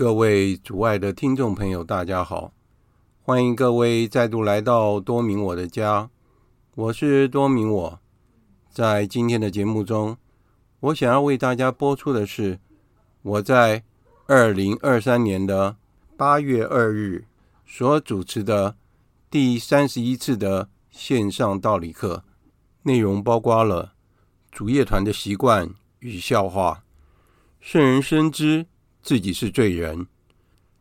[0.00, 2.54] 各位主爱的听众朋友，大家好！
[3.20, 6.08] 欢迎各位再度来到多明我的家，
[6.74, 8.00] 我是多明我。
[8.70, 10.16] 在今天的节目中，
[10.80, 12.58] 我想要为大家播出的是
[13.20, 13.84] 我在
[14.24, 15.76] 二零二三年的
[16.16, 17.26] 八月二日
[17.66, 18.76] 所主持的
[19.30, 22.24] 第三十一次的线上道理课，
[22.84, 23.92] 内容包括了
[24.50, 25.68] 主业团的习惯
[25.98, 26.84] 与笑话，
[27.60, 28.64] 圣人深知
[29.02, 30.06] 自己是罪人，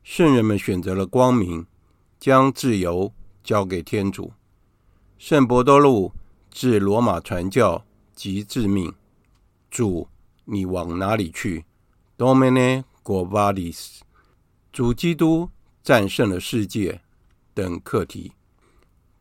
[0.04, 1.66] 圣人们选择了光明，
[2.20, 3.14] 将自由
[3.44, 4.34] 交给天主。
[5.18, 6.14] 圣伯多禄
[6.50, 8.94] 至罗马传教及致命。
[9.70, 10.08] 主，
[10.46, 11.66] 你往哪里去
[12.18, 14.00] ？Domine quo vadis？
[14.72, 15.50] 主基督
[15.84, 17.02] 战胜了世界
[17.54, 18.34] 等课题。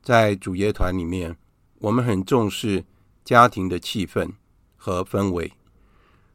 [0.02, 1.36] 在主业团里面，
[1.78, 2.84] 我们很重视
[3.24, 4.30] 家庭的气氛
[4.76, 5.52] 和氛围，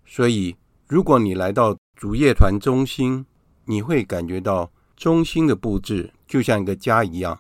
[0.06, 0.56] 所以
[0.88, 3.26] 如果你来到主业团中心，
[3.66, 7.40] 你会感觉到中心的布置就像一个家一样，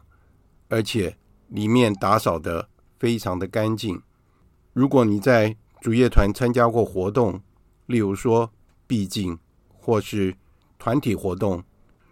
[0.70, 1.18] 而且
[1.50, 4.02] 里面打扫得非常的干净。
[4.72, 7.42] 如果你在主业团参加过活动，
[7.88, 8.52] 例如说
[8.88, 9.38] 毕竟
[9.68, 10.36] 或是
[10.80, 11.62] 团体活动，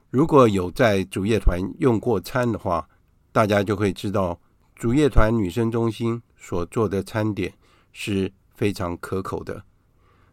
[0.09, 2.89] 如果有在主业团用过餐的话，
[3.31, 4.39] 大家就会知道
[4.75, 7.53] 主业团女生中心所做的餐点
[7.93, 9.63] 是非常可口的。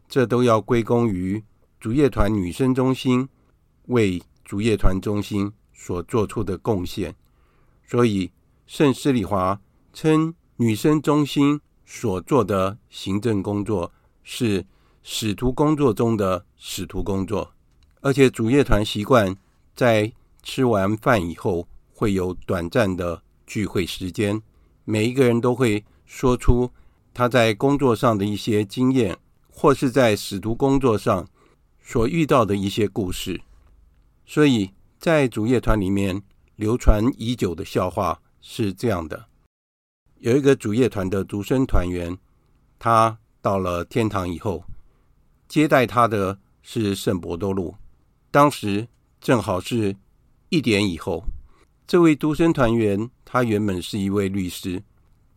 [0.09, 1.41] 这都要归功于。
[1.79, 3.29] 主业团女生中心
[3.85, 7.15] 为主业团中心所做出的贡献，
[7.87, 8.29] 所以
[8.67, 9.61] 圣施礼华
[9.93, 13.93] 称女生中心所做的行政工作
[14.23, 14.65] 是
[15.03, 17.53] 使徒工作中的使徒工作。
[18.01, 19.33] 而且主业团习惯
[19.73, 20.11] 在
[20.43, 24.41] 吃完饭以后会有短暂的聚会时间，
[24.83, 26.69] 每一个人都会说出
[27.13, 29.17] 他在工作上的一些经验，
[29.49, 31.25] 或是在使徒工作上。
[31.89, 33.41] 所遇到的一些故事，
[34.23, 36.21] 所以在主业团里面
[36.55, 39.25] 流传已久的笑话是这样的：
[40.19, 42.15] 有一个主业团的独生团员，
[42.77, 44.63] 他到了天堂以后，
[45.47, 47.73] 接待他的是圣伯多禄。
[48.29, 48.87] 当时
[49.19, 49.97] 正好是
[50.49, 51.23] 一点以后，
[51.87, 54.83] 这位独生团员他原本是一位律师，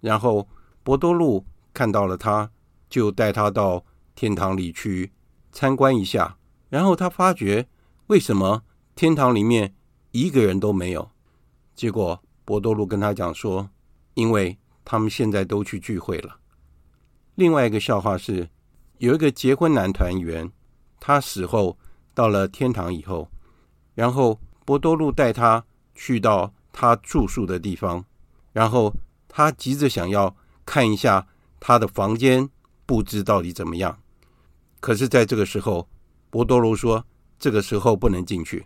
[0.03, 0.47] 然后
[0.83, 2.51] 伯多禄看到了他，
[2.91, 3.83] 就带他到
[4.15, 5.11] 天堂里去
[5.51, 6.37] 参观一下。
[6.73, 7.69] 然后他发觉，
[8.07, 8.63] 为什么
[8.95, 9.75] 天堂里面
[10.13, 11.11] 一个人都没有？
[11.75, 13.69] 结果博多禄跟他讲说，
[14.15, 16.39] 因为他们现在都去聚会了。
[17.35, 18.49] 另外一个笑话是，
[18.97, 20.51] 有一个结婚男团员，
[20.99, 21.77] 他死后
[22.15, 23.29] 到了天堂以后，
[23.95, 25.63] 然后博多禄带他
[25.95, 28.03] 去到他住宿的地方，
[28.55, 28.91] 然后
[29.29, 30.35] 他急着想要
[30.65, 31.29] 看一下
[31.61, 32.49] 他的房间
[32.87, 34.01] 布置到底怎么样。
[34.81, 35.87] 可是，在这个时候，
[36.33, 37.05] 博多禄说
[37.39, 38.65] ：“这个时候不能进去。”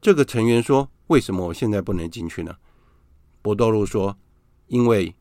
[0.00, 2.54] 这个成员说：“为什么我现在不能进去呢？”
[3.42, 4.16] 博多禄说
[4.68, 5.16] ：“因为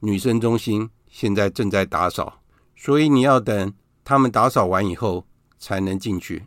[0.00, 2.40] 女生中心现在正在打扫，
[2.74, 5.26] 所以你要等他们打扫完以后
[5.58, 6.46] 才能进去。”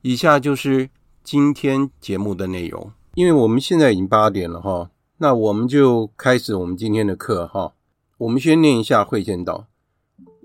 [0.00, 0.88] 以下就是
[1.22, 2.92] 今天节目的内容。
[3.12, 7.74] 因为我们现在已经八点了哈，那我们就开始我们今天的课哈。
[8.16, 9.66] 我们先念一下会先祷。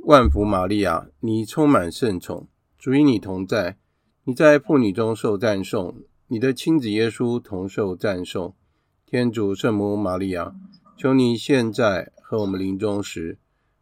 [0.04, 2.48] 万福玛利亚，你充满圣宠，
[2.88, 3.76] 主与你同在，
[4.24, 8.56] 你在妇女中受赞颂，你的亲子耶稣同受赞颂。
[9.06, 10.56] 天主圣母玛利亚，
[10.96, 13.40] 求你现在和我们临终时，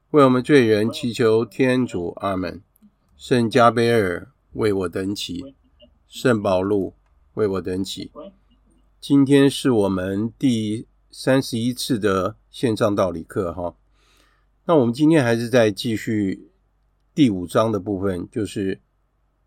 [0.10, 2.13] 为我们罪人祈求天主。
[2.16, 2.63] 阿门。
[3.16, 5.54] 圣加贝尔为我等祈，
[6.07, 6.96] 圣保禄
[7.36, 8.12] 为我等祈。
[9.00, 13.75] 今天是我们第三十一次的线上道理课，哈。
[14.66, 16.50] 那我们今天还是在继续
[17.13, 18.81] 第五章的部分，就是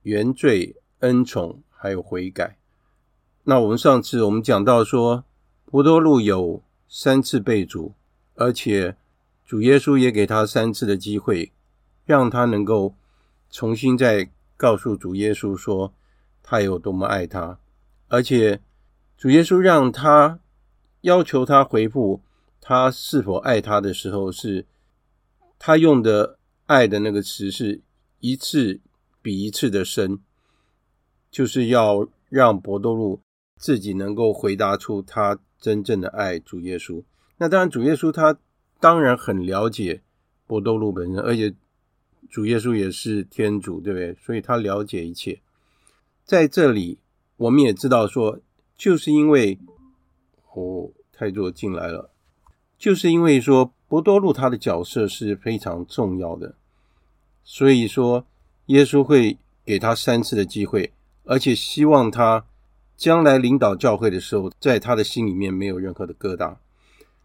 [0.08, 2.56] 原罪、恩宠还有悔改。
[3.44, 5.25] 那我们上次我们讲到说，
[5.66, 7.93] 伯多禄有三次被主，
[8.34, 8.96] 而且
[9.44, 11.52] 主耶稣也给他三次的机会，
[12.06, 12.94] 让他能够
[13.50, 15.93] 重新再告诉主耶稣说
[16.43, 17.58] 他有多么爱他，
[18.08, 18.60] 而且。
[19.20, 20.38] 主耶稣让他
[21.00, 22.22] 要求他回复
[22.60, 24.64] 他是否爱他的时候，是
[25.58, 27.81] 他用的爱的那个词是
[28.20, 28.81] 一次
[29.20, 30.20] 比一次的深，
[31.31, 33.20] 就是要让伯多禄
[33.56, 37.03] 自己能够回答出他真正的爱主耶稣。
[37.37, 38.38] 那当然，主耶稣他
[38.81, 40.03] 当然很了解
[40.47, 41.55] 伯多禄本身，而且
[42.29, 44.15] 主耶稣也是天主，对不对？
[44.15, 45.41] 所以他了解一切。
[46.25, 46.99] 在这里，
[47.37, 48.41] 我们也知道说。
[48.76, 49.59] 就是因为
[50.53, 52.12] 哦，太多进来了，
[52.79, 56.55] 就是因为说伯多禄他的角色是非常重要的，
[57.43, 58.25] 所以说
[58.69, 59.37] 耶稣会
[59.67, 60.93] 给他三次的机会，
[61.25, 62.47] 而且希望他
[62.97, 66.56] 将来领导教会的时候，在他的心里面没有任何的疙瘩。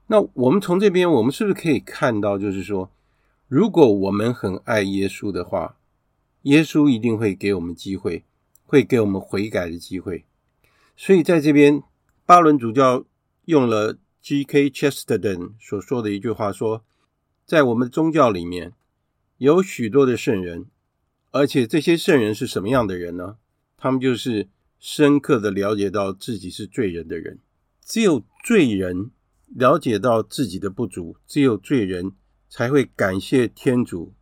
[0.07, 2.91] 那我们从这边，我们是不是可以看到，就是说，
[3.47, 5.77] 如果我们很爱耶稣的话，
[6.43, 8.23] 耶稣一定会给我们机会，
[8.65, 10.25] 会给我们悔改的机会。
[10.95, 11.81] 所以在这边，
[12.25, 13.03] 巴伦主教
[13.45, 14.69] 用了 G.K.
[14.69, 16.83] Chesterton 所说的一句话说，
[17.45, 18.73] 在我们宗教里面
[19.37, 20.65] 有许多的圣人，
[21.33, 23.37] 而且这些圣人是什么样的人呢？
[23.75, 24.49] 他们就是
[24.79, 27.39] 深刻的了解到自己是罪人的人。
[27.83, 29.09] 只有罪人
[29.47, 32.11] 了解到自己的不足，只有罪人
[32.47, 34.13] 才会感谢天主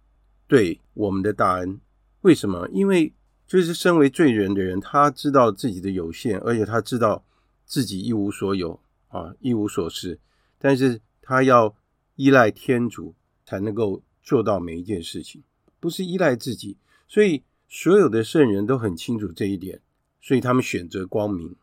[0.47, 1.81] 对我们的大恩。
[2.21, 2.69] 为什么？
[2.71, 3.13] 因为
[3.45, 7.25] 就是身为罪人的人，他知道自己的有限，而且他知道
[7.65, 10.17] 自己一无所有啊，一无所事。
[10.57, 11.75] 但是他要
[12.15, 13.13] 依赖天主
[13.45, 15.43] 才能够做到每一件事情，
[15.81, 16.77] 不是依赖自己。
[17.11, 19.81] 所以所有的圣人都很清楚这一点，
[20.21, 21.57] 所以他们选择光明。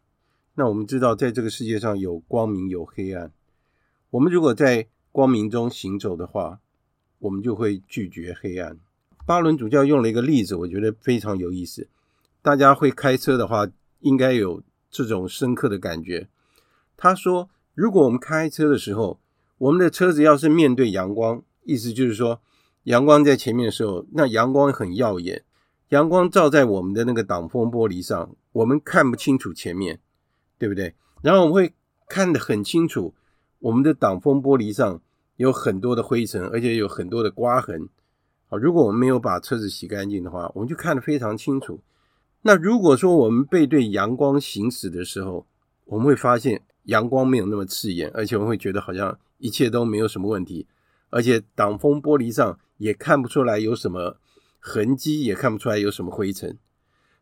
[0.56, 3.32] 那我们知道，在这个世界上有光明有黑暗。
[4.10, 6.60] 我们如果在光明中行走的话，
[7.20, 8.76] 我们就会拒绝黑暗。
[9.24, 11.88] 巴伦主教用了一个例子，我觉得非常有意思。
[12.42, 13.66] 大家会开车的话，
[14.00, 16.28] 应该有这种深刻的感觉。
[16.94, 19.18] 他说，如果我们开车的时候，
[19.56, 22.42] 我们的车子要是面对阳光，意思就是说，
[22.88, 25.44] 阳光在前面的时候，那阳光很耀眼，
[25.90, 30.00] 阳光照在我们的那个挡风玻璃上，我们看不清楚前面，
[30.56, 30.94] 对不对？
[31.20, 31.74] 然后我们会
[32.08, 33.12] 看得很清楚，
[33.58, 35.02] 我们的挡风玻璃上
[35.36, 37.90] 有很多的灰尘，而且有很多的刮痕。
[38.46, 41.80] 好，如果我们没有把车子洗干净的话，我们就看得非常清楚。
[42.40, 45.46] 那如果说我们背对阳光行驶的时候，
[45.84, 50.66] 我们会发现阳光没有那么刺眼，而且我们会觉得好像一切都没有什么问题，
[51.10, 54.18] 而且挡风玻璃上也看不出来有什么
[54.58, 56.58] 痕迹，也看不出来有什么灰尘。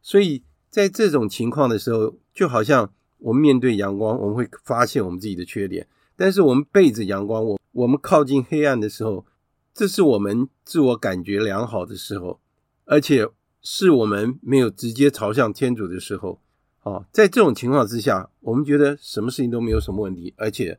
[0.03, 5.85] 所以在这种情况的时候，就好像我们面对阳光，我们会发现我们自己的缺点；
[6.17, 9.25] 但是我们背着阳光，我我们靠近黑暗的时候，
[9.73, 12.41] 这是我们自我感觉良好的时候，
[12.85, 13.29] 而且
[13.63, 16.41] 是我们没有直接朝向天主的时候。
[16.83, 20.79] 哦，在这种情况之下，我们觉得什么事情都没有什么问题，而且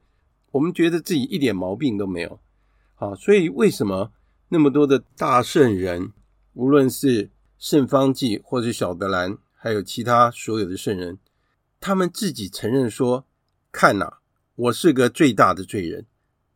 [0.51, 2.39] 我们觉得自己一点毛病都没有。
[2.99, 4.11] 好，所以为什么
[4.49, 6.11] 那么多的大圣人，
[6.53, 11.17] 无论是圣方济或者小德兰，还有其他所有的圣人，
[11.79, 13.25] 他们自己承认说
[13.71, 14.17] ：“看呐，
[14.55, 16.05] 我是个最大的罪人。”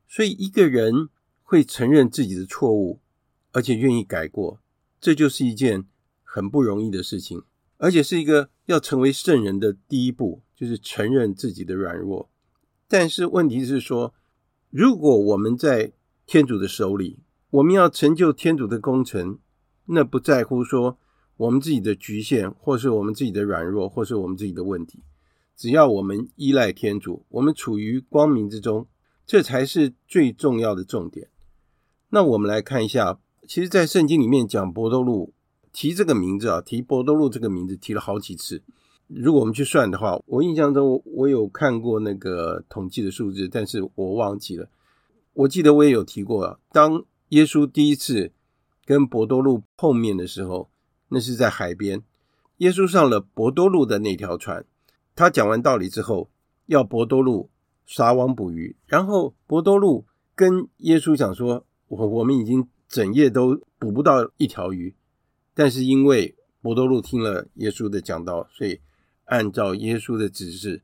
[0.10, 1.10] 所以一个人。
[1.44, 3.02] 会承认自己的错误，
[3.52, 4.62] 而且愿意改过，
[5.02, 5.84] 这就是一件
[6.24, 7.44] 很不容易的事情，
[7.76, 12.30] 而且是一个要成为圣人的第一步，就是承认自己的软弱。
[12.88, 14.14] 但是问题是说，
[14.70, 15.92] 如果我们在
[16.32, 17.20] 天主的手里。
[17.50, 19.38] 我们要成就天主的工程，
[19.88, 20.98] 那不在乎说
[21.36, 25.02] 我们自己的局限，或是我们自己的软弱，或是我们自己的问题。
[25.58, 28.88] 只要我们依赖天主，我们处于光明之中，
[29.26, 31.28] 这才是最重要的重点。
[32.12, 35.34] 那我们来看一下，其实，在圣经里面讲伯多禄
[35.74, 38.64] 提这个名字啊，提伯多禄这个名字提了好几次。
[39.08, 44.70] 如果我们去算的话，我印象中我有看过那个统计的数字，但是我忘记了。
[45.34, 48.32] 我记得我也有提过啊，当耶稣第一次
[48.86, 50.70] 跟伯多禄碰面的时候，
[51.10, 52.04] 那是在海边。
[52.58, 54.66] 耶稣上了伯多禄的那条船，
[55.16, 56.30] 他讲完道理之后，
[56.66, 57.50] 要伯多禄
[57.86, 58.76] 撒网捕鱼。
[58.86, 64.94] 然后伯多禄跟耶稣讲说：“我我们已经整夜都捕不到一条鱼，
[65.54, 68.80] 但是因为伯多禄听了耶稣的讲道，所以。”
[69.26, 70.82] 按照耶稣的指示，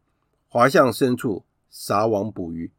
[0.48, 2.72] 划向深处撒网捕鱼，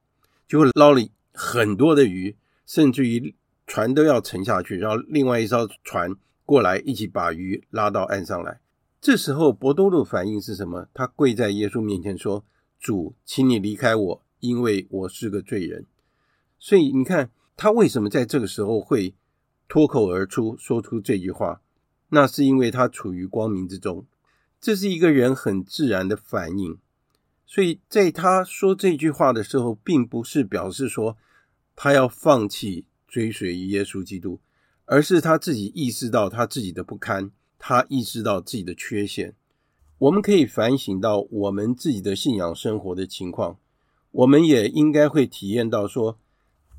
[0.47, 1.03] 就会捞了
[1.41, 3.33] 很多的鱼，甚至于
[3.65, 8.59] 船都要沉下去，然后另外一艘船过来一起把鱼拉到岸上来。
[9.01, 10.89] 这时候伯多禄反应是什么？
[10.93, 12.45] 他跪在耶稣面前说
[12.81, 15.87] ：“主，请你离开我，因为我是个罪人。”
[16.59, 19.15] 所以你看他为什么在这个时候会
[19.69, 21.61] 脱口而出说出这句话？
[22.09, 24.05] 那是因为他处于光明之中。
[24.61, 26.79] 这是一个人很自然的反应，
[27.47, 31.17] 所以在他说这句话的时候，并不是表示说
[31.81, 34.41] 他要放弃追随耶稣基督，
[34.85, 39.37] 而是他自己意识到他自己的不堪，他意识到自己的缺陷。
[39.99, 43.61] 我们可以反省到我们自己的信仰生活的情况，
[44.11, 46.19] 我们也应该会体验到说，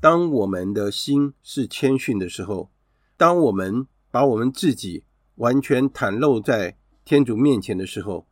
[0.02, 2.70] 当我们的心是谦逊的时候，
[3.16, 5.04] 当我们把我们自己
[5.36, 6.76] 完全袒露在
[7.06, 8.26] 天主面前的时候，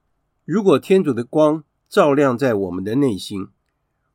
[0.44, 3.48] 如果天主的光照亮在我们的内心，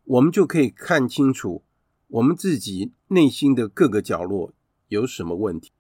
[0.04, 1.64] 我们就可以看清楚
[2.14, 4.54] 我们自己内心的各个角落
[4.88, 5.72] 有什么问题。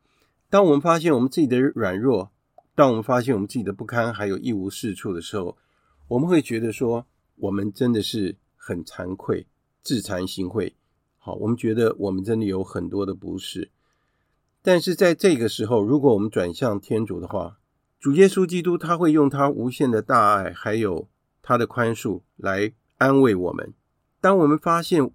[0.49, 2.31] 当我们发现我们自己的软弱，
[2.73, 5.55] 当我们发现我们自己的不堪，还有一无是处的时候，
[6.07, 9.45] 我们会觉得说，我们真的是很惭愧，
[9.83, 10.73] 自惭形秽。
[11.19, 13.69] 好，我们觉得我们真的有很多的不是。
[14.63, 17.59] 但是在这个时候，如果我们转向天主的话，
[17.99, 21.07] 主耶稣基督，他会用他无限的大爱，还有
[21.43, 23.71] 他的宽恕来安慰我们。
[24.19, 25.11] 当我们发现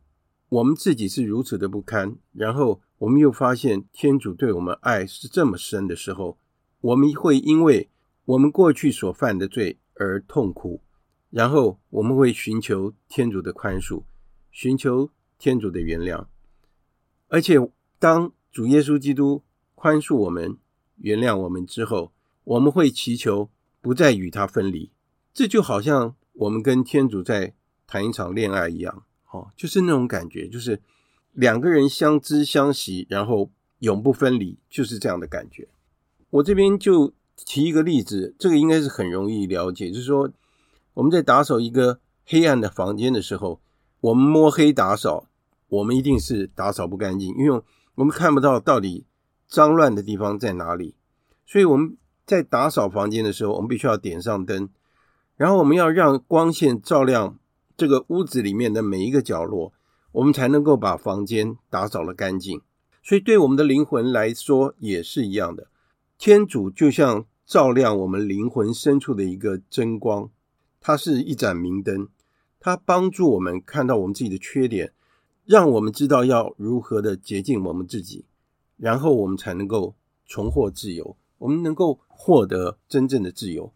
[0.51, 6.39] 我们自己是如此的不堪，然后我们又发现天主对我们爱是这么深的时候，
[6.81, 7.91] 我们会因为
[8.25, 10.81] 我们过去所犯的罪而痛苦，
[11.31, 14.05] 然后我们会寻求天主的宽恕，
[14.51, 16.27] 寻求天主的原谅。
[17.29, 17.57] 而且，
[17.99, 19.43] 当主耶稣基督
[19.75, 20.57] 宽恕我们、
[20.97, 22.13] 原谅我们之后，
[22.45, 23.51] 我们会祈求
[23.83, 24.91] 不再与他分离，
[25.35, 27.55] 这就好像我们跟天主在
[27.87, 30.81] 谈一场恋爱一样，哦，就是那种感觉，就是
[31.33, 35.69] 两个人相知相惜，然后永不分离，就是这样的感觉。
[36.31, 40.31] 我这边就提一个例子，这个应该是很容易了解，就是说
[40.95, 43.61] 我们在打扫一个黑暗的房间的时候，
[44.01, 45.29] 我们摸黑打扫，
[45.69, 47.63] 我们一定是打扫不干净，因为
[47.95, 49.07] 我们看不到到底
[49.47, 50.95] 脏乱的地方在哪里，
[51.47, 51.97] 所以我们。
[52.29, 54.69] 在打扫房间的时候，我们必须要点上灯，
[55.37, 57.39] 然后我们要让光线照亮
[57.79, 59.73] 这个屋子里面的每一个角落，
[60.11, 62.61] 我们才能够把房间打扫得干净。
[63.05, 65.69] 所以，对我们的灵魂来说也是一样的。
[66.19, 70.29] 天主就像照亮我们灵魂深处的一个真光，
[70.81, 72.09] 它是一盏明灯，
[72.59, 74.93] 它帮助我们看到我们自己的缺点，
[75.45, 78.25] 让我们知道要如何的洁净我们自己，
[78.77, 79.95] 然后我们才能够
[80.27, 81.17] 重获自由。
[81.39, 83.73] 我们能够获得真正的自由。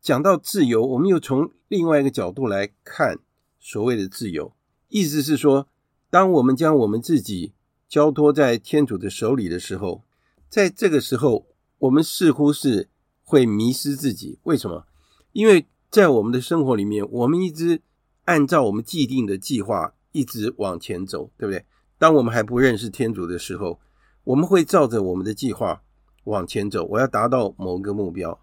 [0.00, 3.20] 讲到自由，我们又从另外一个角度来看
[3.68, 4.52] 所谓的自由，
[4.90, 5.66] 意思是说，
[6.08, 7.52] 当我们将我们自己
[7.88, 10.04] 交托在天主的手里的时候，
[10.48, 12.88] 在这个时候，我们似乎是
[13.24, 14.38] 会迷失自己。
[14.44, 14.86] 为什么？
[15.32, 17.82] 因为在我们的生活里面，我们一直
[18.26, 21.64] 按照我们既定的计划一直往前走，对不对？
[21.98, 23.80] 当我们还不认识天主的时候，
[24.22, 25.82] 我们会照着我们的计划。
[26.22, 28.40] 往前走，我要达到某个目标。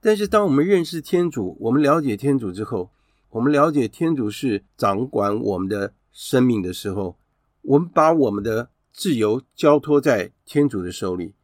[0.00, 2.90] 但是，当我们认识天主，我们了解天主之后，
[3.36, 7.18] 我们了解天主是掌管我们的生命的时候，
[7.60, 11.34] 我们把我们的自由交托在天主的手里，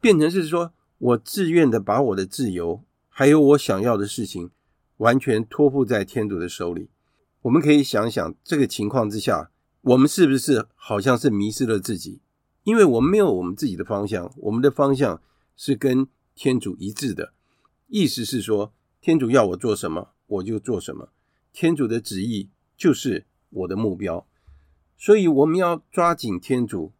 [0.00, 4.50] 变成是说我自愿的把我的自由，还有我想要的事情，
[4.98, 6.88] 完全托付在天主的手里。
[7.42, 12.20] 我们可以想想，这个情况之下，我们是不是好像是迷失了自己？
[12.62, 15.20] 因为我们没有我们自己的方向，我们的方向。
[15.56, 17.34] 是跟天主一致的，
[17.88, 21.10] 意思是说，天主要我做什么，我就做什么。
[21.52, 24.26] 天主的旨意就是我的目标，
[24.96, 26.92] 所以我们要抓紧天主，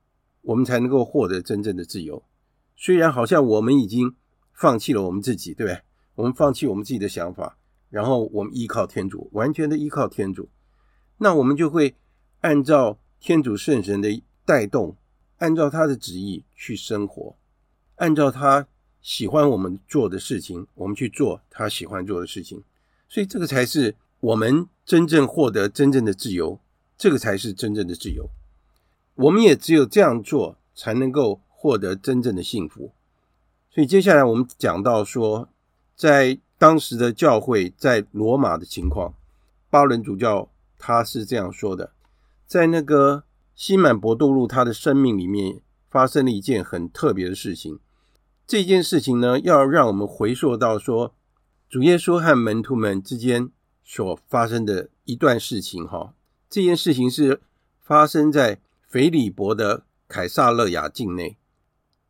[0.43, 2.23] 我们才能够获得真正的自由。
[2.77, 4.15] 虽然好像我们已经
[4.53, 5.83] 放弃了我们自己，对不对？
[6.17, 7.57] 我们放弃我们自己的想法，
[7.89, 10.49] 然后我们依靠天主，完全的依靠天主，
[11.19, 11.95] 那我们就会
[12.41, 14.97] 按照天主圣神的带动，
[15.39, 17.37] 按照他的旨意去生活，
[17.97, 18.67] 按照他
[19.01, 22.63] 喜欢我们做的事情，我们去做他喜欢做的事情。
[23.09, 26.61] 所以这个才是我们真正获得真正的自由，
[26.99, 28.29] 这个才是真正的自由。
[29.15, 32.93] 我们也只有这样做，才能够获得真正的幸福。
[33.71, 35.49] 所以接下来我们讲到说，
[35.97, 39.15] 在当时的教会，在罗马的情况，
[39.71, 41.93] 巴伦主教他是这样说的：
[42.47, 43.25] 在那个
[43.55, 47.79] 西满伯多禄他的生命里面，发生了一件很特别的事情。
[48.47, 51.15] 这件事情呢，要让我们回溯到说。
[51.69, 53.49] 主耶稣和门徒们之间
[53.85, 56.15] 所发生的一段事情，哈，
[56.49, 57.41] 这件事情是
[57.81, 61.37] 发生在腓利伯的凯撒勒雅境内。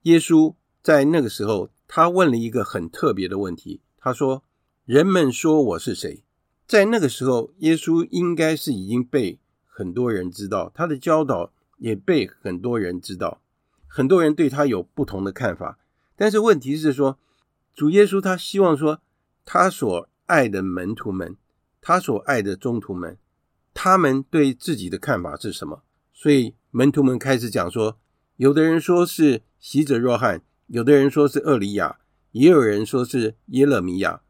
[0.02, 4.42] 耶稣在那个时候，他问了一个很特别的问题，他说
[4.84, 6.22] ：“人们说我是谁？”
[6.66, 13.40] 在那个时候，耶稣应该是已经被很多人知道，他的教导也被很多人知道，
[13.86, 15.78] 很多人对他有不同的看法。
[16.16, 17.18] 但是问题是说，
[17.74, 19.00] 主耶稣他希望说。
[19.52, 21.36] 他所爱的门徒们，
[21.80, 23.16] 他所爱的宗徒们，
[23.72, 25.82] 他们对自己的看法是什么？
[26.12, 27.98] 所以门徒们开始讲说，
[28.36, 31.98] 有的人说是洗者若翰，有的人说是厄里亚，
[32.32, 34.20] 也有人说是耶勒米亚，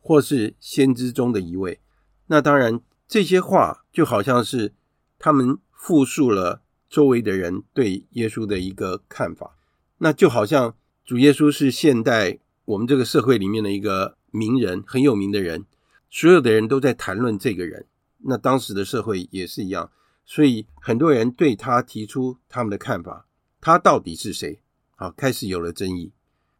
[0.00, 1.80] 或是先知中的一位。
[2.26, 4.74] 那当然，这些话就好像是
[5.18, 9.56] 他们复述了周围的人对耶稣的一个看法。
[9.98, 14.18] 那就好像主耶稣是现代我们这个社会里面的一个。
[14.32, 15.64] 名人，很有名的人，
[16.10, 17.86] 所有的人都在谈论这个人。
[18.18, 19.90] 那当时的社会也是一样，
[20.26, 23.26] 所以很多人对他提出他们的看法。
[23.60, 24.60] 他到底是谁？
[24.96, 26.12] 好，开始有了争议。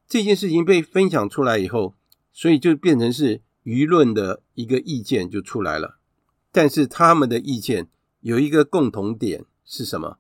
[0.06, 1.94] 这件事情被分享出来以后，
[2.32, 5.98] 所以就变成是舆论的一个意见就出来了。
[6.52, 7.88] 但是他们的意见
[8.20, 10.18] 有一个共同点是什么？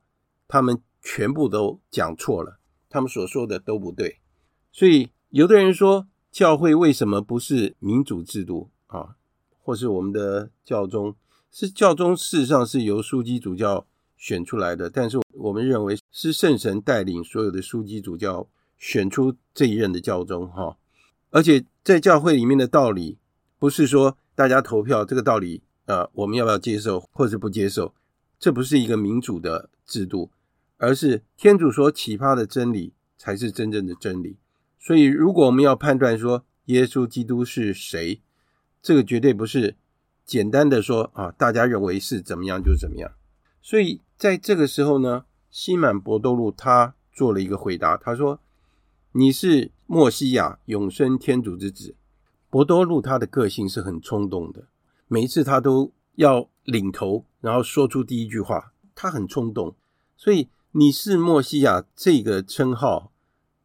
[0.48, 4.18] 他们全部都讲错了，他们所说的都不对。
[4.72, 6.08] 所以有的人说。
[6.32, 8.70] 教会为什么不是民主制度？
[9.62, 11.14] 或是我们的教宗
[11.50, 20.76] 是教宗，事实上是由枢机主教选出来的，但是我们认为是圣神带领所有的枢机主教选出这一任的教宗哈。
[21.30, 23.18] 而且在教会里面的道理，
[23.58, 27.94] 不是说大家投票这个道理啊，我们要不要接受或是不接受？
[28.38, 30.30] 这不是一个民主的制度，
[30.78, 34.38] 而是天主所启发的真理才是真正的真理。
[34.78, 38.22] 所以，如果我们要判断说耶稣基督是谁，
[38.82, 39.76] 这个绝对不是
[40.24, 43.12] 简单的说啊，大家认为是怎么样就怎么样。
[43.62, 48.40] 所以，在这个时候呢，西满伯多禄他做了一个回答，他说
[49.12, 51.94] ：“你是墨西亚，永生天主之子。”
[52.48, 54.66] 伯多禄他的个性是很冲动的，
[55.08, 59.76] 每一次他都要领头，然后说出第一句话，他很冲动。
[60.16, 63.12] 所以，你是墨西亚这个称号。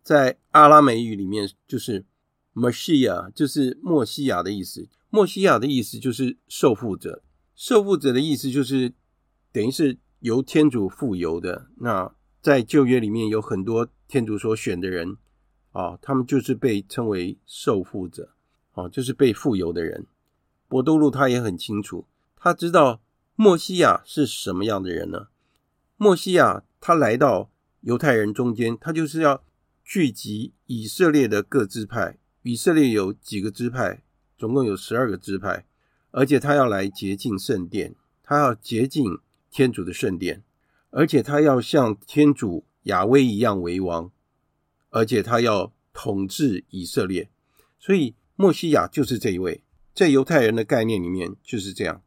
[0.04, 2.06] 在阿拉美语里面，就是
[2.54, 4.88] Messiah，就是墨西亚的意思。
[5.15, 7.23] 默西亚的意思就是受傅者，
[7.56, 8.91] 受傅者的意思就是
[9.54, 11.69] 等于是由天主富有的。
[11.78, 15.15] 那在旧约里面有很多天主所选的人
[15.71, 18.34] 啊，他们就是被称为受傅者，
[18.73, 20.06] 啊，就是被富有的人。
[20.67, 23.01] 伯多禄他也很清楚，他知道
[23.36, 25.28] 默西亚是什么样的人呢？
[25.95, 27.49] 默西亚他来到
[27.80, 29.41] 犹太人中间，他就是要。
[29.88, 34.01] 聚集以色列的各支派，以色列有几个支派？
[34.38, 35.65] 总共有十二个支派，
[36.12, 39.19] 而且他要来洁净圣殿，他要洁净
[39.50, 40.43] 天主的圣殿，
[40.89, 44.12] 而且他要像天主亚威一样为王，
[44.89, 47.30] 而且他要统治以色列。
[47.80, 52.02] 所以，默西亚就是这一位，在犹太人的概念里面就是这样。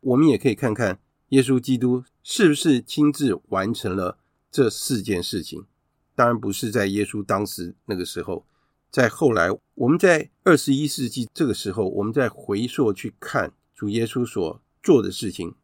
[0.00, 4.18] 我们也可以看看耶稣基督是不是亲自完成了
[4.50, 5.66] 这四件事情。
[6.14, 8.46] 当然不是在耶稣当时那个时候，
[8.90, 15.54] 在后来，我们在二十一世纪这个时候，我们再回溯去看主耶稣所做的事情，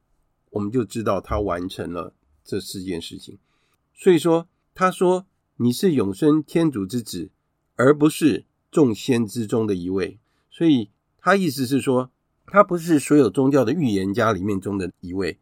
[0.51, 3.39] 我们就知道他完成了这四件事情。
[3.95, 7.31] 所以说，他说你是永生天主之子，
[7.77, 10.19] 而不是众仙之中的一位。
[10.51, 12.11] 所以他意思是说，
[12.47, 15.39] 他不是所有宗教的预言家里面中的一位，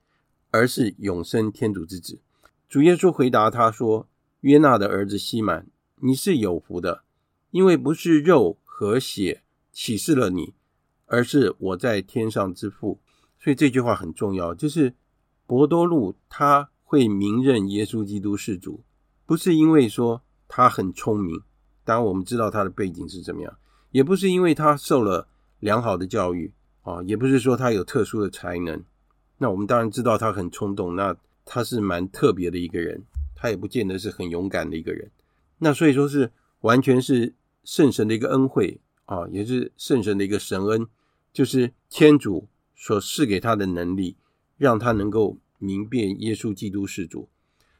[0.50, 2.20] 而是永生天主之子。
[2.68, 4.06] 主耶稣回答他说。
[4.42, 5.66] 约纳的儿子西满，
[5.96, 7.02] 你是有福的，
[7.50, 10.54] 因为不是肉和血启示了你，
[11.06, 12.98] 而是我在天上之父。
[13.38, 14.94] 所以这句话很重要，就是
[15.46, 18.82] 伯多禄他会明认耶稣基督是主，
[19.24, 21.40] 不是因为说他很聪明，
[21.84, 23.56] 当然我们知道他的背景是怎么样，
[23.90, 25.26] 也不是因为他受了
[25.58, 28.84] 良好的教育啊，也不是说他有特殊的才能。
[29.38, 33.02] 那我们当然知道他很冲动，那他是蛮特别的一个人，
[33.34, 35.10] 他也不见得是很勇敢的一个人。
[35.58, 37.32] 那所以说是完全是
[37.64, 40.86] 圣神的一个恩惠啊，也是圣神的一个神恩，
[41.32, 44.16] 就是天主所赐给他的能力，
[44.56, 47.28] 让他能够明辨耶稣基督是主。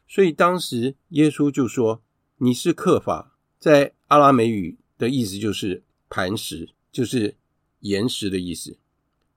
[0.07, 2.01] 所以当时耶稣就说
[2.37, 7.35] ：“你是刻法，在阿拉美语的意思就是磐石，就是
[7.79, 8.77] 岩石的意思。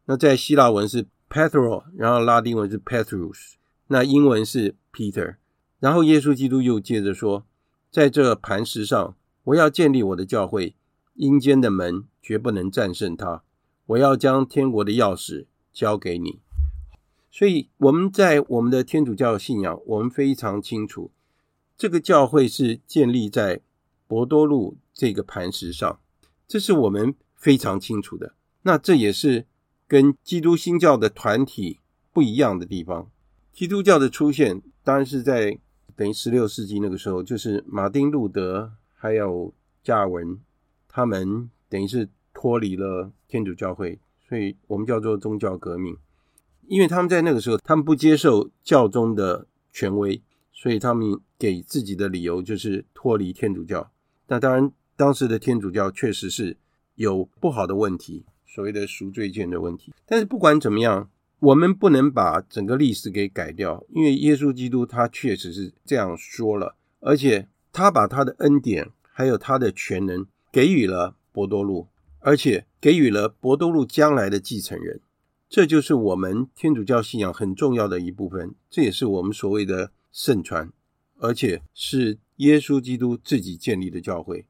[0.06, 3.54] 那在希腊文是 Petro，然后拉丁文是 Petrus，
[3.86, 5.36] 那英文是 Peter。
[5.78, 7.46] 然后耶稣基督又接着说，
[7.90, 10.74] 在这磐石上，我要建立我的教会，
[11.14, 13.42] 阴间的门绝不能战胜它。
[13.86, 16.40] 我要将天国的钥匙交给你。”
[17.30, 21.10] 所以我们在我们的天主教信仰，我们非常清楚，
[21.76, 23.60] 这个教会是建立在
[24.06, 25.98] 伯多禄这个磐石上，
[26.46, 28.34] 这是我们非常清楚的。
[28.62, 29.46] 那这也是
[29.88, 31.80] 跟基督新教的团体
[32.12, 33.10] 不一样的地方。
[33.52, 35.58] 基督教的出现，当然是在
[35.96, 38.72] 等于十六世纪那个时候，就是马丁路德
[39.04, 40.40] 还有加尔文，
[40.88, 45.94] 他们等于是脱离了天主教会，所以我们叫做宗教革命。
[46.68, 53.92] 因为他们在那个时候，他们不接受教宗的权威，所以他们给自己的理由就是脱离天主教。
[54.28, 56.56] 那当然，当时的天主教确实是
[56.94, 59.92] 有不好的问题，所谓的赎罪券的问题。
[60.06, 71.88] 但是不管怎么样，我们不能把整个历史给改掉，因为耶稣基督他确实是这样说了，而且他把他的恩典还有他的全能给予了伯多禄，
[72.20, 75.00] 而且给予了伯多禄将来的继承人。
[75.48, 80.72] 这就是我们天主教信仰很重要的一部分，这也是我们所谓的圣传，
[81.18, 84.46] 而且是耶稣基督自己建立的教会。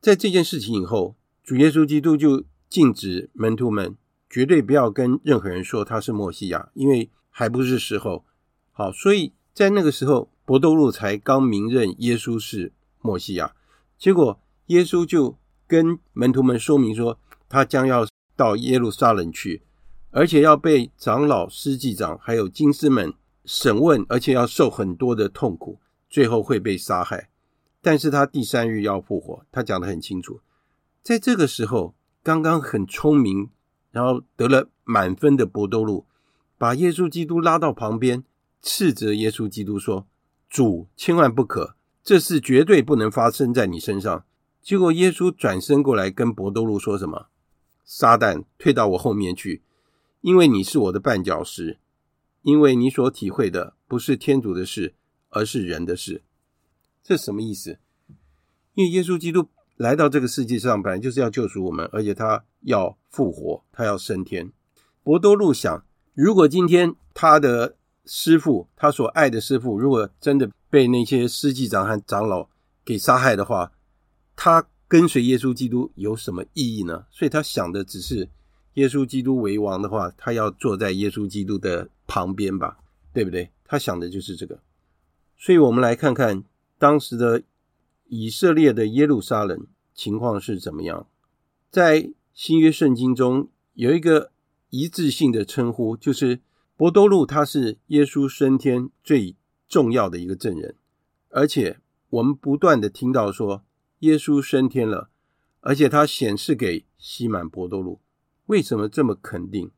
[0.00, 3.94] 在这件事情以后，主耶稣基督就禁止门徒们
[4.30, 8.24] 绝对不要跟任何人说他是默西亚，因为还不是时候。
[8.72, 13.54] 好，所以在那个时候，伯多禄才刚明认耶稣是默西亚，
[13.98, 19.62] 结果耶稣就跟门徒们说明说，他将要到耶路撒冷去。
[20.16, 23.12] 而且要被长老、司祭长还有金师们
[23.44, 27.30] 审问，而且要受很多的痛苦，最后会被杀害。
[27.82, 30.40] 但是他第三日要复活，他讲得很清楚。
[31.02, 33.50] 在这个时候，刚刚很聪明，
[33.90, 36.06] 然后得了满分的伯多禄，
[36.56, 38.22] 把耶稣基督拉到旁边，
[38.62, 40.06] 斥责耶稣基督说
[40.54, 44.24] ：“主，千万不可，这事绝对不能发生在你身上。”
[44.62, 47.26] 结果耶稣转身过来跟伯多禄说什么
[47.84, 49.62] ：“撒旦，退到我后面去。”
[50.22, 51.80] 因为你是我的绊脚石，
[52.42, 54.94] 因为你所体会的不是天主的事，
[55.30, 56.22] 而是人的事。
[57.02, 57.80] 这什么意思？
[58.74, 64.52] 因为耶稣基督来到这个世界上，本来就是要救赎我们，而且他要复活，他要升天。
[65.02, 67.74] 伯多禄想，如果今天他的
[68.06, 72.48] 师父，他所爱的师父，如果真的被那些司祭长和长老
[72.84, 73.72] 给杀害的话，
[74.36, 77.06] 他跟随耶稣基督有什么意义呢？
[77.10, 78.28] 所以他想的只是。
[78.74, 82.78] 耶稣基督为王的话，他要坐在耶稣基督的旁边吧，
[83.12, 83.48] 对不对？
[83.64, 84.58] 他想的就是这个。
[85.38, 86.42] 所以，我们来看看
[86.76, 87.44] 当时的
[88.08, 89.64] 以色列的耶路撒冷
[89.94, 91.06] 情况是怎么样。
[91.70, 94.32] 在新约圣经中有一个
[94.70, 96.40] 一致性的称呼，就是
[96.76, 99.36] 伯多禄，他是耶稣升天最
[99.68, 100.74] 重要的一个证人。
[101.28, 101.78] 而且，
[102.10, 103.64] 我们不断的听到说，
[104.00, 105.08] 耶稣升天了，
[105.60, 108.00] 而且他显示给西满伯多禄。
[108.46, 109.70] 为什么这么肯定？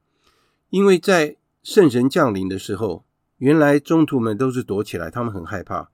[0.70, 3.04] 因为在圣神降临的时候，
[3.36, 5.90] 原来宗徒们都是躲起来，他们很害怕。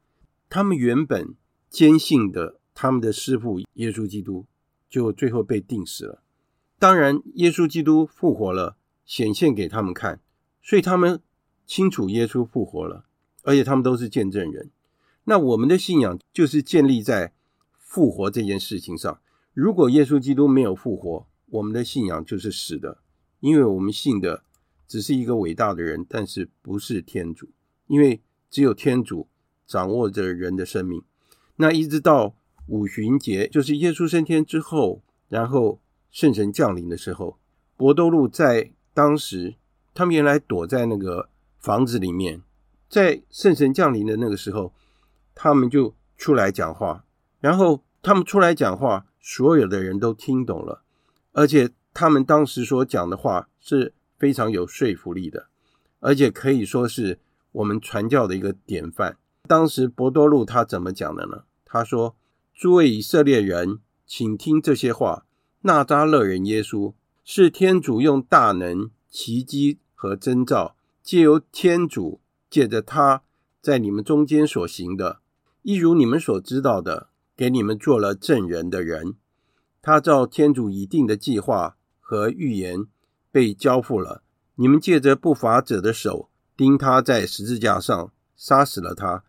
[0.48, 1.34] 他们原本
[1.68, 4.46] 坚信的他们的师傅耶稣基督，
[4.88, 6.22] 就最后被钉死了。
[6.78, 10.20] 当然，耶稣基督复活了，显现给他们看，
[10.62, 11.20] 所以他们
[11.66, 13.06] 清楚耶稣复活了，
[13.42, 14.70] 而且他们都是见证人。
[15.24, 17.32] 那我们的信仰就是建立在
[17.76, 19.20] 复活这件事情上。
[19.52, 23.02] 如果耶稣基督没有复活，我们的信仰就是死的，
[23.40, 24.44] 因为我们信的
[24.88, 27.50] 只是一个伟大的人，但是不是天主，
[27.86, 29.28] 因为只有天主
[29.66, 31.02] 掌握着人的生命。
[31.56, 32.34] 那一直到
[32.66, 37.38] 五旬节，就是耶稣升天之后，然后圣神降临的时候，
[37.76, 39.56] 伯多禄在当时，
[39.94, 41.28] 他们原来躲在那个
[41.58, 42.42] 房子里面，
[42.88, 44.72] 在圣神降临的那个时候，
[45.34, 47.04] 他们就出来讲话，
[47.40, 50.82] 然后他们出来讲话，所有的人都听懂了。
[51.32, 55.46] 而且他们当时所讲的话是非常有说服力的，
[56.00, 57.18] 而且可以说是
[57.52, 59.16] 我们传教的一个典范。
[59.46, 61.44] 当时伯多禄他怎么讲的呢？
[61.64, 62.16] 他说
[62.54, 65.24] ：“诸位以色列人，请听这些话。
[65.62, 66.92] 纳扎勒人耶稣
[67.24, 73.22] 是天主用大能、奇迹和征兆，借由天主借着他
[73.60, 75.20] 在你们中间所行的，
[75.62, 79.14] 一如你们所知道的，给你们做了证人的人。
[79.80, 82.86] 他照天主已定的计划和预言
[83.30, 84.24] 被交付了。
[84.56, 89.22] 你们借着不法者的手钉他在十字架上，杀死了他。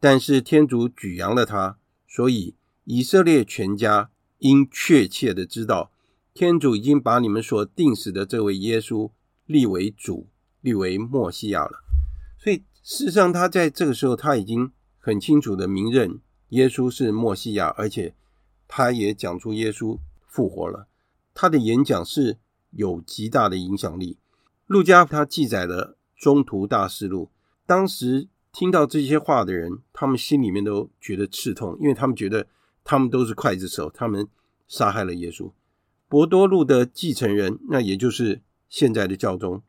[0.00, 5.92] 但是天主举扬了他，所以以色列全家。”应确切的知道，
[6.32, 9.10] 天主已经把你们所定死的这位耶稣
[9.50, 10.28] 立为主，
[10.60, 11.82] 立为默西亚了。
[12.38, 18.14] 所以事实上，他在这个时候他已经很清楚的明认耶稣是默西亚，而且
[18.68, 20.86] 他也讲出耶稣复活了。
[21.34, 22.38] 他的演讲是
[22.70, 24.18] 有极大的影响力。
[24.66, 27.30] 路加他记载了中途大事录，
[27.66, 32.46] 当时听到这些话的人，他们心里面都觉得刺痛，因为他们觉得。
[32.82, 34.26] 他们都是刽子手，他们
[34.66, 35.52] 杀害了耶稣。
[36.08, 39.60] 伯多禄的继承人，那也就是现在的教宗，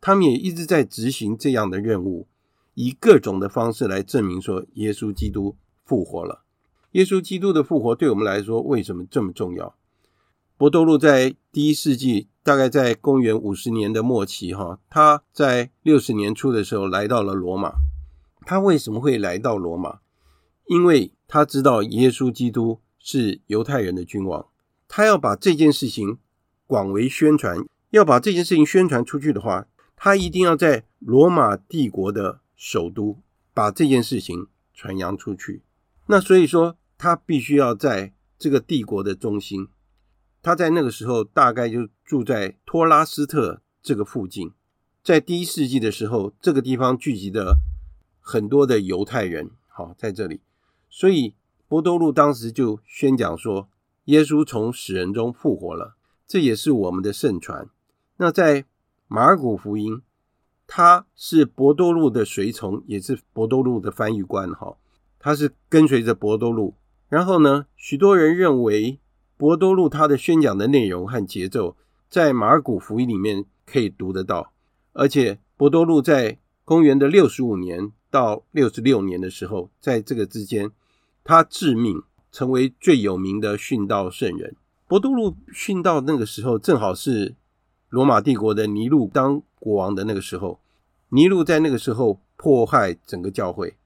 [0.00, 2.26] 他们也一直在执行这样的任务，
[2.74, 6.42] 以各种的方式来证明说耶稣基督复活了。
[6.92, 9.76] 耶稣基督的复活对我们来说为什么这么重要？
[10.56, 17.74] 伯多禄在第一世纪，大概在公元五十年的末期，哈，他在六十年初的时候来到了罗马。
[18.46, 19.98] 他为什么会来到罗马？
[20.64, 24.46] 因为他知道耶稣基督是犹太人的君王，
[24.88, 26.18] 他要把这件事情
[26.66, 27.58] 广为宣传，
[27.96, 33.22] 要把这件事情宣传出去的话，他一定要在罗马帝国的首都
[33.54, 35.62] 把这件事情传扬出去。
[36.08, 39.68] 那所以说，他必须要在这个帝国的中心。
[40.42, 44.52] 他在那个时候大概就住在托拉斯特这个附近。
[45.02, 47.56] 在第一世纪的时候，这个地方聚集的
[48.20, 50.42] 很多的犹太人，好，在这里。
[50.90, 51.34] 所以，
[51.66, 53.70] 伯多禄当时就宣讲说，
[54.04, 57.70] 耶稣从死人中复活了，这也是我们的圣传。
[58.16, 58.64] 那在
[59.08, 60.02] 马尔谷福音，
[60.66, 64.76] 他是伯多禄的随从，也是伯多禄的翻译官，哈，
[65.18, 66.74] 他是跟随着伯多禄。
[67.08, 68.98] 然后呢，许多人认为
[69.36, 71.76] 伯多禄他的宣讲的内容和节奏，
[72.08, 74.52] 在马尔谷福音里面可以读得到，
[74.92, 80.70] 而且伯多禄在公元的六十五年到六十六年的时候，在这个之间。
[81.28, 84.54] 他致命，成为最有名的殉道圣人。
[84.86, 87.34] 伯多禄殉道那个时候，正好是
[87.96, 90.60] 罗马帝国的尼禄当国王的那个时候。
[91.08, 93.78] 尼禄在那个时候迫害整个教会。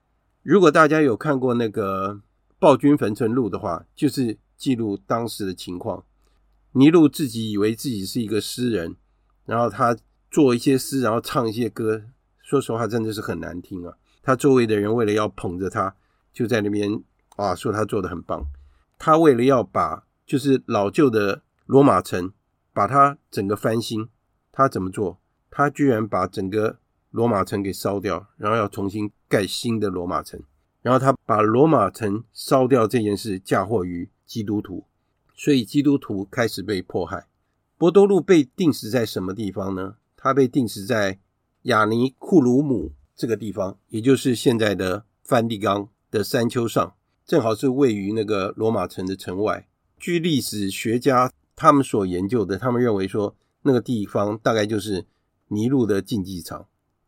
[0.43, 2.15] 如果大家有看过那个
[2.59, 6.03] 《暴君焚城录》的话，就是记录当时的情况。
[6.73, 8.97] 尼禄自己以为自己是一个诗人，
[9.45, 9.97] 然后他
[10.29, 12.03] 做一些诗，然后唱一些歌。
[12.43, 13.95] 说实话，真的是很难听啊。
[14.25, 15.95] 他周围的人为了要捧着他，
[16.33, 17.01] 就在那边。
[17.37, 18.45] 啊，说他做的很棒。
[18.99, 22.33] 他为了要把就是老旧的罗马城，
[22.81, 24.09] 把它整个翻新，
[24.51, 25.21] 他怎么做？
[25.51, 26.79] 他居然把整个
[27.11, 30.43] 罗马城给烧掉，然后要重新盖新的罗马城。
[30.81, 34.87] 然后他把罗马城烧掉这件事嫁祸于基督徒，
[35.35, 37.27] 所以基督徒开始被迫害。
[37.77, 39.97] 伯多禄被定死在什么地方呢？
[40.17, 41.19] 他被定死在
[41.65, 46.95] 亚尼库鲁姆这个地方，也就是现在的梵蒂冈的山丘上。
[47.27, 49.69] 正好是位于那个罗马城的城外。
[49.99, 55.05] 据历史学家他们所研究的，他们认为说那个地方大概就是
[55.49, 56.67] 尼禄的竞技场，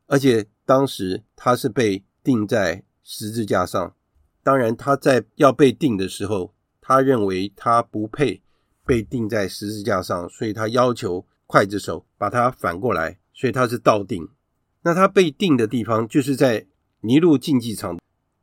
[0.09, 3.95] 而且当时他是被钉在十字架上。
[4.43, 8.43] 当然，他在要被钉的时候，他认为他不配
[8.85, 14.29] 被钉在十字架上，所以他要求刽子手把他反过来，所以他是倒钉。
[14.83, 16.67] 那他被钉的地方就是在
[17.01, 17.99] 尼禄竞技场。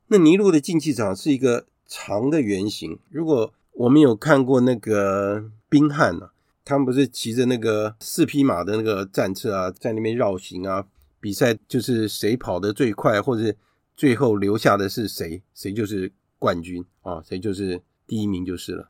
[0.08, 2.98] 那尼禄的竞技场是一个长的圆形。
[3.12, 6.34] 如果我们有看过那个宾汉啊，
[6.66, 10.88] 他们不是骑着那个四匹马的那个战车啊，在那边绕行啊，
[11.22, 13.56] 比赛就是谁跑得最快，或者
[13.96, 18.90] 最后留下的是谁，谁就是冠军啊，谁就是第一名就是了。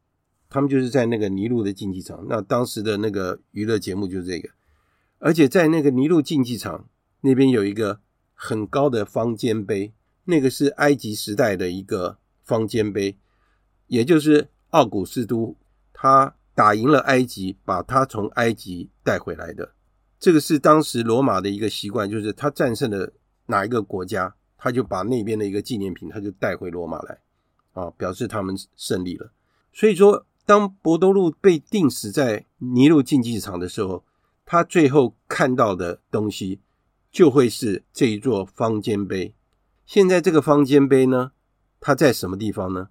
[0.50, 2.26] 他们就是在那个尼禄的竞技场。
[2.28, 4.50] 那当时的那个娱乐节目就是这个，
[5.20, 6.88] 而且在那个尼禄竞技场
[7.22, 8.00] 那边有一个
[8.34, 9.94] 很高的方尖碑。
[10.26, 13.18] 那个是埃及时代的一个方尖碑，
[13.88, 15.56] 也就是奥古斯都
[15.92, 19.72] 他打赢了埃及，把他从埃及带回来的。
[20.20, 23.14] 这个是当时罗马的一个习惯，就是他战胜了
[23.46, 27.22] 哪一个国家，他就把那边的一个纪念品，他就带回罗马来，
[27.72, 29.32] 啊，表示他们胜利了。
[29.72, 34.04] 所以说，当博多禄被钉死在尼禄竞技场的时候，
[34.46, 36.60] 他最后看到的东西
[37.10, 39.34] 就会是这一座方尖碑。
[39.86, 41.32] 现在这个方尖碑呢，
[41.80, 42.90] 它在什么地方呢？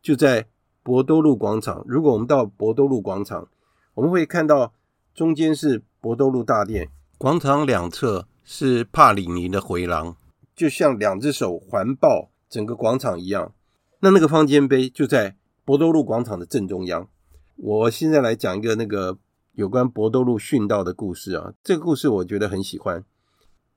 [0.00, 0.48] 就在
[0.90, 1.84] 博多路广场。
[1.86, 3.46] 如果我们到博多路广场，
[3.94, 4.74] 我们会看到
[5.14, 10.16] 中间是博多路大殿，广场两侧是帕里尼的回廊，
[10.56, 13.52] 就像两只手环抱整个广场一样。
[14.00, 17.06] 那那个方尖碑就在博多路广场的正中央。
[17.54, 19.16] 我现在来讲一个那个
[19.52, 23.04] 有关博多路殉道的故事啊，这个故事我觉得很喜欢。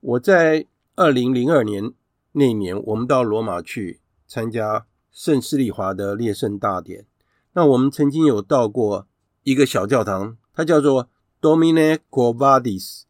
[0.00, 1.92] 我在二零零二年。
[2.36, 7.06] 那年，我们到罗马去参加圣施利华的列圣大典。
[7.52, 9.06] 那我们曾经有到过
[9.44, 11.08] 一个小教堂，它叫做
[11.40, 13.02] Domine Quo Vadis。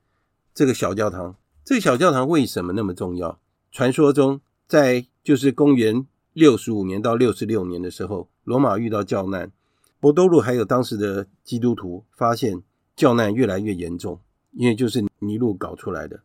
[0.52, 3.40] 这个小教堂，这个小教堂为什么那么重要？
[3.72, 9.50] 传说中，在就是公元六十五年到六十六年的时候，罗马遇到教难，
[9.98, 12.62] 博多路还有当时的基督徒发现
[12.94, 14.20] 教难越来越严重，
[14.52, 16.20] 因为就是尼禄搞出来的，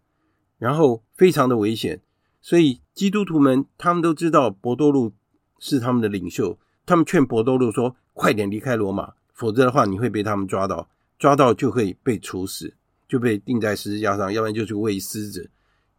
[0.57, 2.01] 然后非常的危险。
[2.41, 5.13] 所以基督徒们他们都知道博多路
[5.60, 12.74] 是他们的领袖，他们劝博多禄说：“快点离开罗马，否则的话你会被他们抓到，抓到就会被处死，
[13.08, 15.50] 就被钉在十字架上，要不然就是喂狮子，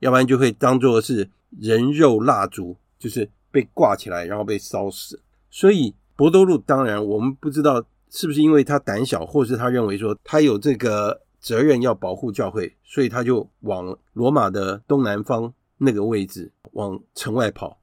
[0.01, 5.20] 要不然就会当做是人肉蜡烛，就是被挂起来然后被烧死。”
[5.51, 15.53] 所以博多禄当然我们不知道是不是因为他胆小，或是他认为说他有这个责任要保护教会，所以他就往罗马的东南方。
[15.83, 17.81] 那个位置往城外跑，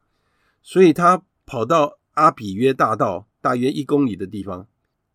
[0.62, 4.68] 所以他跑到阿比约大道大约一公里的地方，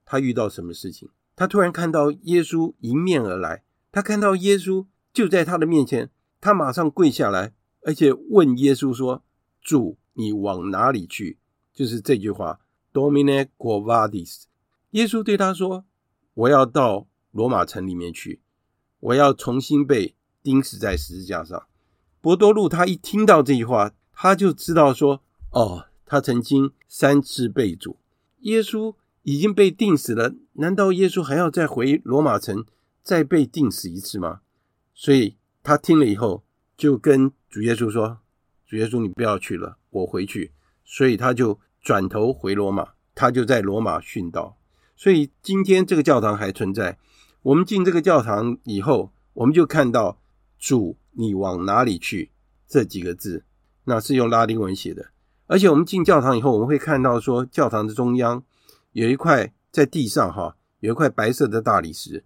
[0.06, 1.10] 他遇到什么事情？
[1.36, 9.22] 他突然看到耶稣迎面而来，他看到耶稣就在他的面前，他马上跪下来，而且问耶稣说
[9.60, 11.38] ：“主，你往哪里去？”
[11.74, 12.60] 就是这句话
[12.94, 14.44] ：“Domine quo vadis？”
[14.92, 15.84] 耶稣对他说
[16.32, 18.40] ：“我要到罗马城里面去，
[19.00, 21.66] 我要重新被钉死在十字架上。”
[22.22, 27.96] 博多禄他一听到这句话，他就知道说：“哦，他曾经三次被主，
[28.40, 32.66] 耶稣已经被钉死了，难道耶稣还要再回罗马城
[33.02, 34.42] 再被钉死一次吗？”
[34.92, 36.44] 所以他听了以后，
[36.76, 38.18] 就跟主耶稣说
[38.68, 40.52] ：“主耶稣，你不要去了，我回去。”
[40.84, 44.58] 所以他就转头回罗马，他就在罗马殉道。
[44.94, 46.98] 所以今天这个教堂还存在。
[47.40, 50.20] 我们进这个教堂以后，我们就看到
[50.58, 50.98] 主。
[51.12, 52.30] 你往哪里去？
[52.68, 53.46] 这几个字，
[53.84, 55.06] 那是用拉丁文写的。
[55.46, 58.42] 而且我们进教堂以后，我们会看到说，教堂的中央
[58.92, 62.24] 有一块在地上哈，有一块白色的大理石。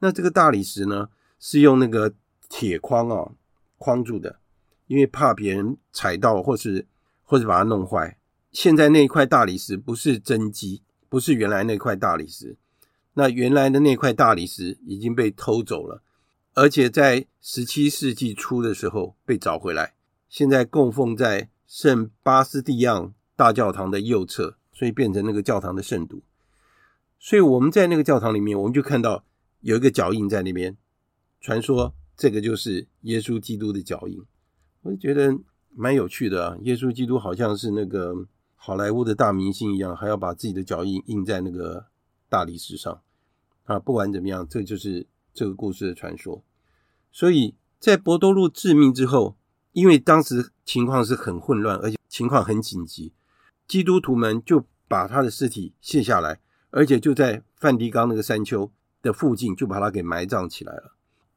[0.00, 1.08] 那这个大理石呢，
[1.40, 2.14] 是用那个
[2.48, 3.32] 铁框啊
[3.78, 4.38] 框住的，
[4.86, 6.86] 因为怕别人踩到或是
[7.24, 8.16] 或是把它弄坏。
[8.52, 12.56] 现在那一块大理石不是真迹，不是原来那块大理石。
[13.14, 16.02] 那原来的那块大理石已经被偷走了。
[16.54, 19.94] 而且在十七世纪初的时候被找回来，
[20.28, 26.22] 现在供奉在圣巴斯蒂昂大教堂的右侧，所以变成那个教堂的圣髑。
[27.18, 29.22] 所以我们在那个教堂里面，我们就看到
[29.60, 30.78] 有一个脚印在那边，
[31.42, 34.24] 传说这个就是耶稣基督的脚印。
[34.80, 35.38] 我就觉得
[35.74, 38.14] 蛮有趣的啊，耶稣基督好像是那个
[38.54, 41.86] 好莱坞的大明星一样，还要把自己的脚印印在那个
[42.30, 43.02] 大理石上
[43.64, 43.78] 啊。
[43.78, 46.42] 不管怎么样，这就是这个故事的传说。
[47.12, 49.36] 所以在博多路致命之后，
[49.78, 53.12] 因为当时情况是很混乱，而且情况很紧急，
[53.68, 60.96] 基督徒们就把他的尸体卸下来，而且就在梵蒂冈那个山丘的附近就把他给埋葬起来了。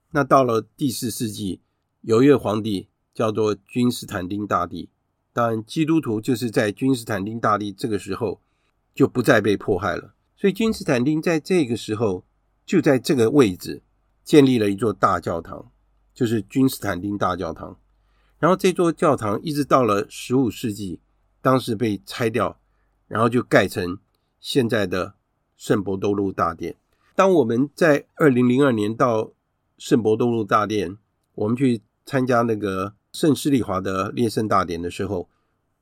[0.10, 1.62] 那到了第四世纪，
[2.02, 4.90] 有一位皇帝叫做君士坦丁大帝，
[5.32, 8.42] 当然基督徒就是在君士坦丁大帝这个时候
[8.96, 10.16] 就不再被迫害了。
[10.36, 12.26] 所以君士坦丁在这个时候
[12.66, 13.84] 就在这个位置。
[14.24, 15.72] 建立了一座大教堂，
[16.14, 17.76] 就是君士坦丁大教堂。
[18.42, 21.00] 然后这座教堂一直到了十五世纪，
[21.42, 22.60] 当时被拆掉，
[23.08, 24.00] 然后就盖成
[24.40, 25.14] 现在的
[25.56, 26.76] 圣伯多禄大殿。
[27.16, 29.32] 当我们在二零零二年到
[29.78, 30.98] 圣伯多禄大殿，
[31.36, 35.30] 我们去参加那个圣施利华的列圣大典的时候，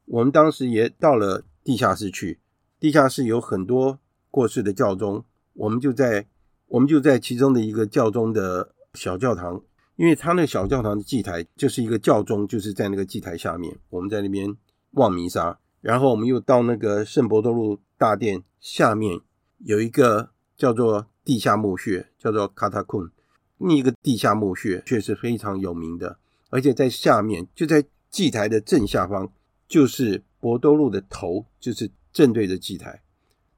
[0.06, 2.40] 我们当时也到了地下室去。
[2.80, 4.00] 地下室有很多
[4.30, 6.28] 过世的教宗，我们就在。
[6.72, 9.64] 我们就在其中的一个教宗的小教堂，
[10.00, 14.56] 因为他那个小教堂的祭台就是一个教宗，就是在那个祭台下面，我们在那边
[14.92, 19.20] 望弥撒，然后我们又到那个圣伯多禄大殿下面
[19.58, 23.10] 有一个叫做地下墓穴，叫做 Catacomb，
[23.58, 26.18] 那个地下墓穴却是非常有名的，
[26.50, 29.30] 而且在下面就在祭台的正下方，
[29.68, 33.02] 就是伯多禄的头，就是正对着祭台，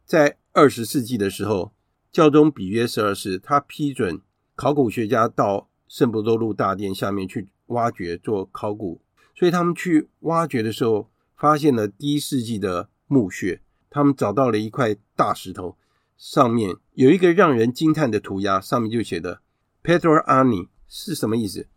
[0.03, 1.71] 在二十世纪的时候。
[2.11, 4.19] 教宗比约十二世，他批准
[4.57, 9.01] 考古学家到圣伯多禄大殿下面去挖掘做考古，
[9.35, 13.61] 所以他们去挖掘的时候，发现了第一世纪的墓穴。
[13.89, 15.75] 他们找到了一块大石头，
[16.15, 19.41] 上面有一个让人惊叹的涂鸦，上面就写的
[19.83, 21.67] “Petro Ani” 是什么意思？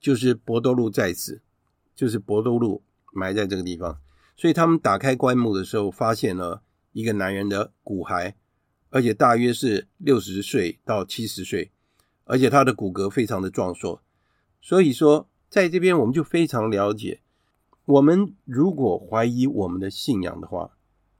[0.00, 1.42] 就是伯多禄在此，
[1.94, 2.82] 就是伯多禄
[3.12, 4.00] 埋在这个地方。
[4.38, 8.32] 所以他们打开棺木的时候，发现了一个男人的骨骸，
[8.88, 11.70] 而且大约是六十岁到七十岁，
[12.30, 14.00] 而且他的骨骼非常的壮硕。
[14.62, 17.22] 所以说，在这边我们就非常了解，
[17.84, 20.76] 我们如果怀疑我们的信仰的话，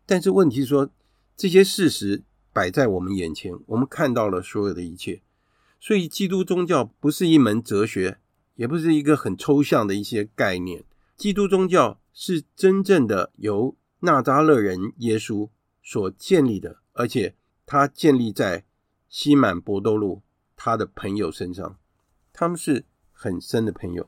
[0.06, 0.88] 但是问题是说，
[1.36, 5.20] 这些事实摆在我们眼前，我们看到了所有的一切。
[5.80, 8.18] 所以，基督宗教不是一门哲学，
[8.54, 10.84] 也不是一个很抽象的一些概念。
[11.16, 15.48] 基督宗教是真正的由纳扎勒人耶稣
[15.82, 17.34] 所建立的，而且
[17.66, 18.64] 他建立在
[19.08, 20.22] 西满伯多禄
[20.62, 21.78] 他的朋友身上，
[22.34, 24.06] 他们是很深的朋友。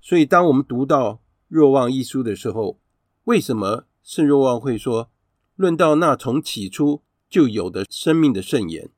[0.00, 2.80] 所以，当我们读到若望一书的时候，
[3.24, 5.10] 为什么圣若望会说，
[5.54, 8.88] 论到那从起初就有的生命的圣言？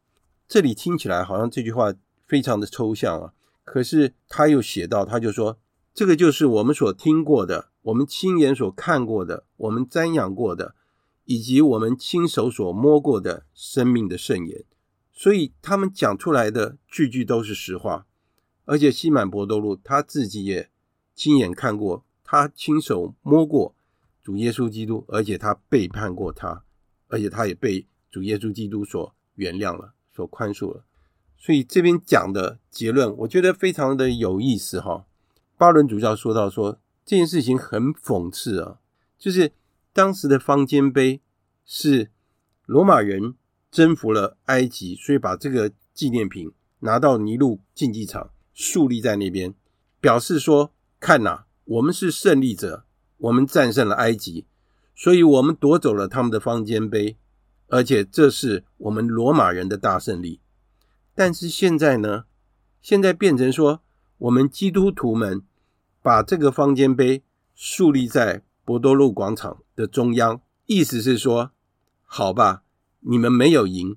[0.47, 1.93] 这里听起来好像这句话
[2.29, 3.33] 非常的抽象啊，
[3.65, 5.59] 可是他又写到，他就说。
[5.93, 10.77] 这个就是我们所听过的，我们亲眼所看过的，我们瞻仰过的，
[11.25, 14.65] 以及我们亲手所摸过的生命的圣言。
[15.15, 18.07] 所以他们讲出来的句句都是实话。
[18.67, 20.71] 而且西满伯多禄他自己也
[21.15, 23.75] 亲眼看过，他亲手摸过
[24.23, 26.65] 主耶稣基督，而且他背叛过他，
[27.09, 30.85] 而且他也被主耶稣基督所原谅了，所宽恕了。
[31.37, 35.07] 所以这边讲的结论，我觉得非常的有意思哈。
[35.59, 38.81] 巴伦主教说到，说这件事情很讽刺啊，
[39.19, 39.53] 就是
[39.93, 41.21] 当时的方尖碑
[41.67, 42.11] 是
[42.65, 43.35] 罗马人
[43.75, 49.53] 征服了埃及，所以把这个纪念品拿到尼禄竞技场树立在那边，
[50.01, 52.85] 表示说，看呐，我们是胜利者，
[53.19, 54.47] 我们战胜了埃及，
[54.95, 57.17] 所以我们夺走了他们的方尖碑，
[57.67, 60.41] 而且这是我们罗马人的大胜利。
[61.17, 62.27] 但是现在呢，
[62.81, 63.81] 现在变成说。
[64.17, 65.43] 我们基督徒们
[66.01, 71.51] 把这个方尖碑树立在博多路广场的中央，意思是说，
[72.05, 72.63] 好吧，
[73.07, 73.97] 你们没有赢，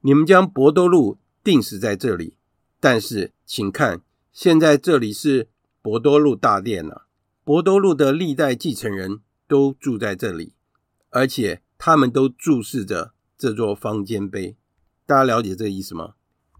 [0.00, 2.36] 你们将博多禄钉死在这里。
[2.80, 4.02] 但是，请看，
[4.32, 5.48] 现在这里是
[5.80, 7.06] 博多禄大殿了，
[7.44, 10.54] 博多禄的历代继承人都住在这里，
[11.10, 14.56] 而且他们都注视着这座方尖碑。
[15.06, 16.14] 大家了解这个意思吗？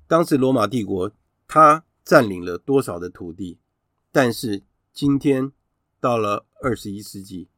[0.07, 1.11] 当时罗马帝国，
[1.49, 1.84] 他。
[2.07, 3.59] 占领了多少的土地？
[4.12, 5.53] 但是今天
[6.01, 7.49] 到了二十一世纪，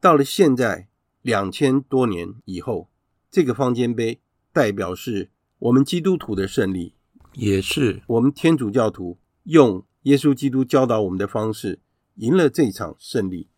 [0.00, 0.88] 到了现在
[1.20, 2.88] 两千多年以后，
[3.32, 4.20] 这个方尖碑
[4.52, 6.94] 代表是我们基督徒的胜利，
[7.32, 11.80] 也是我们天主教徒用耶稣基督教导我们的方式
[12.16, 13.48] 赢了这场胜利。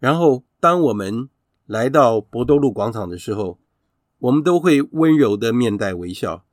[0.00, 1.28] 然后，当我们
[1.66, 3.60] 来到博多路广场的时候，
[4.18, 6.44] 我们都会温柔的面带微笑，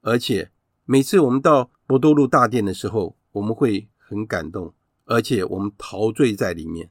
[0.00, 0.50] 而且
[0.86, 4.72] 每次我们到博多路大殿的时候，我们会很感动，
[5.04, 6.88] 而且我们陶醉在里面。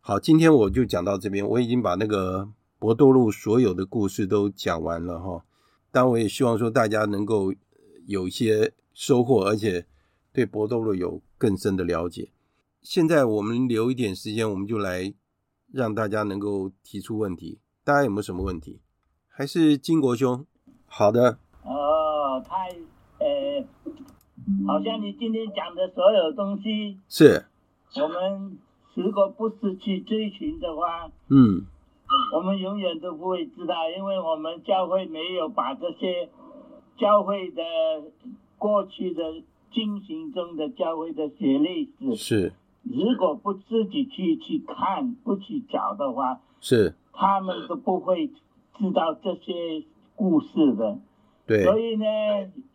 [0.00, 2.48] 好，今天我就讲到这边，我已经把那个
[2.82, 5.44] 伯多路所有的故事都讲完了哈。
[5.92, 7.54] 但，我也希望说大家能够
[8.08, 9.86] 有一些收获，而且
[10.32, 12.30] 对博多路有更深的了解。
[12.80, 15.14] 现在我们留一点时间，我们就来
[15.70, 17.60] 让大家能够提出问题。
[17.84, 18.80] 大家有没有什么问题？
[19.28, 20.44] 还是金国兄？
[20.86, 21.38] 好的。
[21.62, 22.68] 哦，太
[23.24, 23.64] 呃。
[24.66, 27.46] 好像你今天讲的所有东西，是
[27.94, 28.58] 我们
[28.94, 31.64] 如果不是去追寻的话，嗯，
[32.34, 36.28] 我们永远都不会知道，因为我们教会没有把这些
[36.96, 37.62] 教会的
[38.58, 39.22] 过去的
[39.72, 42.52] 进行中的教会的血历史，是，
[42.82, 48.28] 如果不自己去去看，不去找的话，是，他们都不会
[48.78, 49.84] 知道这些
[50.14, 50.98] 故事的。
[51.46, 52.04] 对，所以呢，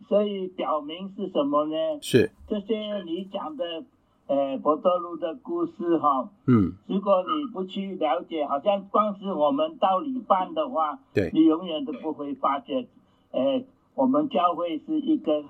[0.10, 1.76] 所以表明是什么呢？
[2.02, 3.86] 是这些你讲的，
[4.28, 6.30] 呃，博多路的故事哈。
[6.46, 6.74] 嗯。
[6.88, 12.88] 如果你不去了解，好像光是我们到礼拜的话，对，你永远都不会发觉，
[13.32, 13.64] 呃，
[13.96, 15.44] 我们教会是一个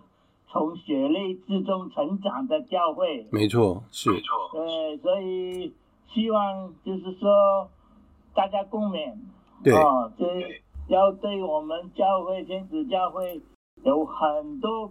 [0.47, 3.27] 从血泪之中成长的教会。
[3.31, 4.11] 没错，是。
[4.11, 4.49] 没错。
[4.53, 5.73] 对，所以
[6.13, 7.69] 希望就是说，
[8.33, 9.13] 大家共勉。
[9.63, 9.73] 对。
[9.75, 10.25] 哦，这。
[10.87, 13.41] 要对我们教会天主教会
[13.83, 14.89] 有很多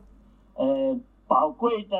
[0.52, 0.94] 呃
[1.26, 1.96] 宝贵的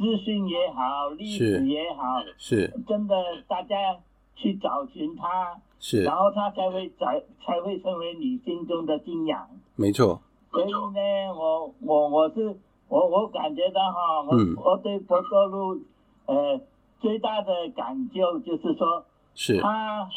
[0.00, 2.02] 资讯也好，历史也好，
[2.38, 3.14] 是，真的
[3.46, 3.76] 大家
[4.34, 9.46] 去找寻他，是，然后他才会才才会成为你心中的信仰。
[9.76, 10.22] 没错。
[10.50, 15.82] 所以呢，我我我是我我感觉到哈，我、嗯、我对伯多路
[16.24, 16.58] 呃
[16.98, 19.60] 最大的感觉就是说，是。
[19.60, 20.08] 他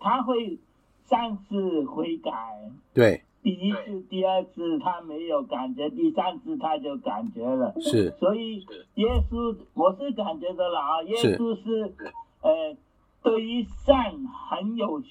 [0.00, 0.58] 他会
[1.04, 2.32] 三次悔改，
[2.94, 8.58] 对，第一次、第二次他没有感觉，第三次他就感觉了，是，所以
[8.94, 11.94] 耶稣我是感觉到了啊，耶稣是，是
[12.42, 12.76] 呃，
[13.22, 14.12] 对于善
[14.50, 15.02] 很有。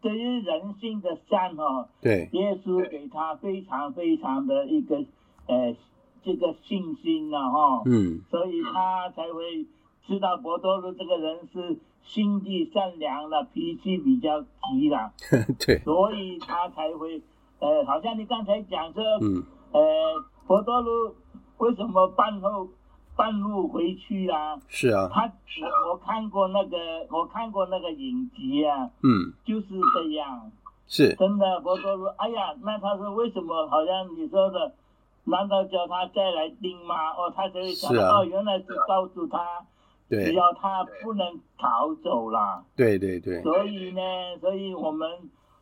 [0.00, 4.96] 对于人性的善哦，对，耶稣给他非常非常的一个
[5.46, 5.74] 呃
[6.22, 9.64] 这个信心了哈，嗯，所以他才会
[10.06, 15.10] 知道博多禄这个人是心地善良了，脾气比较急了，
[15.64, 17.22] 对，所以他才会
[17.64, 19.42] 呃，好像你刚才讲说，嗯，
[19.72, 19.80] 呃，
[20.46, 21.14] 博多路
[21.58, 22.68] 为什么半后？
[23.16, 26.76] 半路回去啊，是啊，他我我看过那个
[27.10, 30.50] 我看过那个影集啊，嗯，就是这样，
[30.88, 31.60] 是真的。
[31.60, 34.74] 博多路，哎呀，那他说为什么好像你说的，
[35.26, 37.10] 难道叫他再来盯吗？
[37.16, 39.64] 哦，他就会想到，哦，原来是告诉他，
[40.08, 43.40] 对，只要他不能逃走了，对对对。
[43.42, 44.00] 所以呢，
[44.40, 45.08] 所以我们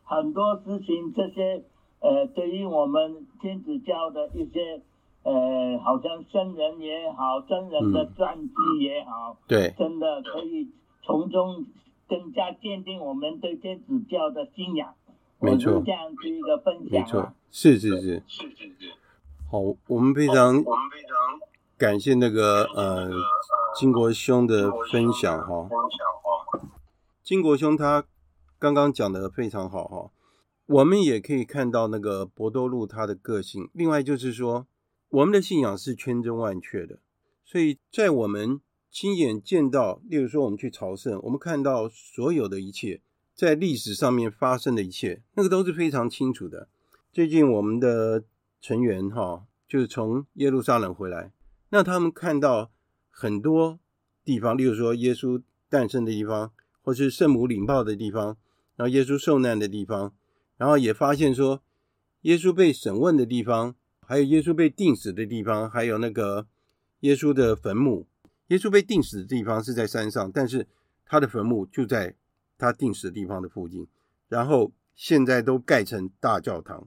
[0.03, 1.63] 很多事情这些
[2.03, 4.83] 呃，对于我们天主教的一些。
[5.25, 10.69] 呃，好像圣人也好，真人的传记也好，嗯、对，真的可以
[11.01, 11.65] 从中
[12.09, 14.93] 更加坚定我们对天主教的信仰。
[15.39, 16.99] 没错，这样子一个分享。
[16.99, 18.93] 没错，是是是是是是。
[19.49, 21.39] 好，我们非常我们非常
[21.77, 23.09] 感谢那个呃
[23.79, 25.63] 金国兄的分享哈。
[25.69, 26.67] 分享哈。
[27.23, 28.03] 金国兄他
[28.59, 30.11] 刚刚讲的非常好哈，
[30.65, 33.69] 我们也可以看到那个伯多禄他的个性。
[33.73, 34.67] 另外就是说。
[35.13, 36.97] 我们的信仰是千真万确的，
[37.45, 38.59] 所以在我们
[38.89, 42.99] 亲眼见到，例如说我们去朝圣，我们看到所有的一切，
[43.35, 46.67] 在历史上面发生的一切，那个都是非常清楚的。
[47.11, 48.23] 最近我们的
[48.59, 51.31] 成员哈，就是从耶路撒冷回来，
[51.69, 52.71] 那他们看到
[53.11, 53.77] 很多
[54.25, 56.51] 地方，例如说耶稣诞生的地方，
[56.81, 58.35] 或是圣母领报的地方，
[58.75, 60.11] 然后耶稣受难的地方，
[60.57, 61.61] 然后也发现说
[62.21, 63.75] 耶稣被审问的地方。
[64.05, 66.45] 还有耶稣被钉死的地方，还有那个
[66.99, 68.05] 耶稣的坟墓。
[68.47, 70.67] 耶稣被钉死的地方是在山上，但是
[71.05, 72.13] 他的坟墓就在
[72.57, 73.87] 他钉死的地方的附近。
[74.27, 76.85] 然后现在都盖成大教堂，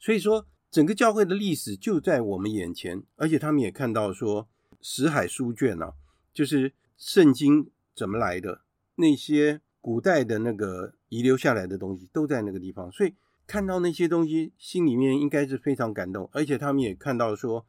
[0.00, 3.04] 所以说整个教会的历史就在我们眼前。
[3.14, 4.48] 而且他们也看到说，
[4.82, 5.94] 死海书卷啊，
[6.34, 8.62] 就是圣经怎么来的，
[8.96, 13.14] 那些古代的那个遗留下来的东西都在那个地方，所以。
[13.46, 17.64] 看到那些东西，心里面应该是非常感动，而且他们也看到说，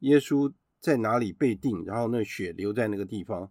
[0.00, 3.48] 耶稣在哪里被钉，然后那血流在那个地方，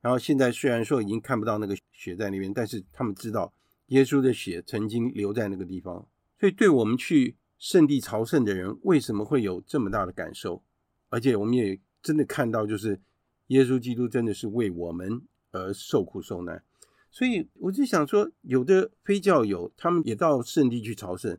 [0.00, 3.52] 然后现在虽然说已经看不到那个血在那边，但是他们知道
[3.86, 6.06] 耶稣的血曾经流在那个地方，
[6.38, 10.62] 所以对我们去圣地朝圣的人，为什么会有这么大的感受？
[11.08, 13.00] 而且我们也真的看到，就是
[13.48, 15.20] 耶稣基督真的是为我们
[15.50, 16.62] 而受苦受难。
[17.10, 21.36] 所以我就想说，有的非教友，他们也到圣地去朝圣，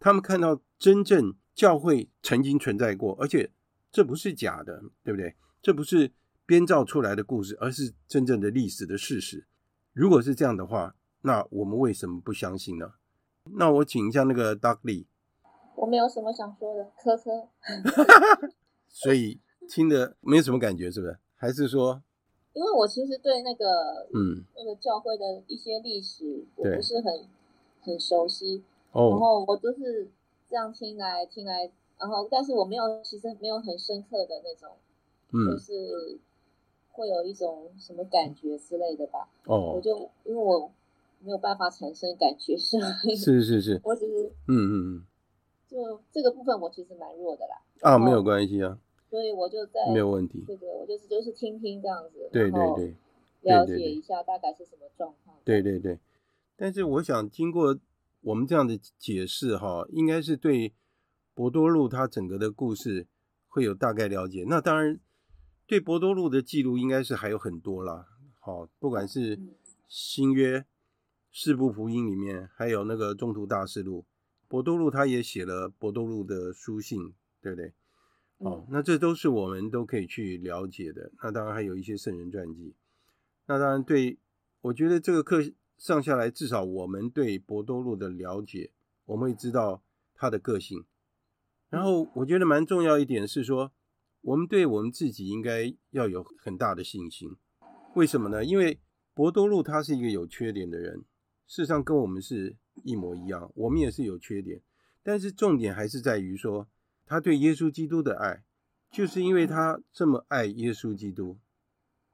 [0.00, 3.50] 他们看到真正教会曾经存在过，而且
[3.92, 5.36] 这不是假的，对不对？
[5.62, 6.10] 这不是
[6.44, 9.46] 编造出来的故事，而是真正的历史的事实。
[9.92, 12.94] 如果是这样的话，那我们为什么不相信呢？
[13.52, 15.06] 那我请一下那个 Dudley。
[15.76, 17.48] 我没有什么想说的，科科。
[18.88, 21.16] 所以听的没有什么感觉，是不是？
[21.36, 22.02] 还是说？
[22.54, 24.44] 因为我其实对那个嗯。
[24.54, 27.24] 那个教会的一些历史我不是很
[27.80, 30.08] 很熟悉，哦，然后我都是
[30.48, 34.68] 这样听来听来，然后但是我没有其实没有很深刻的那种，
[35.32, 36.16] 嗯，就是
[36.92, 40.70] 会有一种什么感觉之类的吧，哦，我就因为我
[41.20, 42.78] 没有办法产生感觉，是
[43.16, 45.06] 是是是， 我只是嗯嗯嗯，
[45.68, 48.78] 就这个部分我其实蛮弱的啦，啊，没有关系啊。
[49.12, 52.96] 所以我就在没有问题，对对，我就是就是听听这样子，对对对，
[53.42, 55.36] 了解一下大概是什么状况。
[55.44, 55.98] 对对对，
[56.56, 57.78] 但是我想经过
[58.22, 60.72] 我们这样的解释哈，应该是对
[61.34, 63.06] 博多禄他整个的故事
[63.48, 64.46] 会有大概了解。
[64.48, 64.98] 那当然，
[65.66, 68.06] 对博多禄的记录应该是还有很多啦。
[68.40, 69.38] 好，不管是
[69.86, 70.64] 新约
[71.30, 74.06] 四部福音里面，还有那个中途大事录，
[74.48, 77.74] 博多禄他也写了博多禄的书信，对不对？
[78.44, 81.12] 哦，那这都是我们都可以去了解的。
[81.22, 82.74] 那当然还有一些圣人传记。
[83.46, 84.18] 那当然对，
[84.62, 85.40] 我觉得这个课
[85.78, 88.72] 上下来，至少我们对伯多禄的了解，
[89.04, 90.84] 我们会知道他的个性。
[91.70, 93.70] 然后我觉得蛮重要一点是说，
[94.22, 97.36] 我们对我们自己应该要有很大的信心。
[97.94, 98.44] 为什么呢？
[98.44, 98.80] 因为
[99.14, 101.04] 伯多禄他是一个有缺点的人，
[101.46, 104.60] 事实上跟我们是一模一样，我们也是有缺点。
[105.04, 106.66] 但是重点还是在于说。
[107.12, 108.42] 他对耶稣基督的爱，
[108.90, 111.36] 就是因为他这么爱耶稣基督，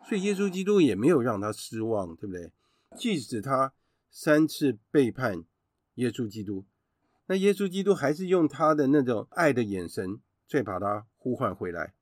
[0.08, 2.50] 所以耶稣基督也没有让他失望，对不对？
[2.96, 3.72] 即使他
[4.10, 5.44] 三次背叛
[5.94, 6.64] 耶稣基督，
[7.26, 10.18] 那耶稣基督还是用他的那种爱的眼神，
[10.48, 11.94] 再把他呼唤回来，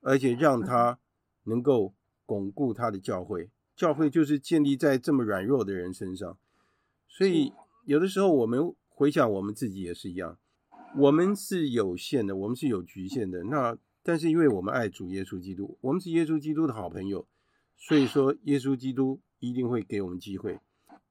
[0.00, 0.98] 而且让他
[1.44, 1.94] 能够
[2.26, 3.48] 巩固他的教会。
[3.76, 6.36] 教会就是建立在这么软弱的人身上，
[7.06, 7.52] 所以
[7.84, 10.36] 有的时候我们回想我们自己也是一样，
[10.96, 13.42] 我们是有限的，我们是有局限的。
[13.44, 17.26] 那但是因为我们爱主耶稣基督，我们是耶稣基督的好朋友，
[17.76, 20.60] 所以说耶稣基督一定会给我们机会。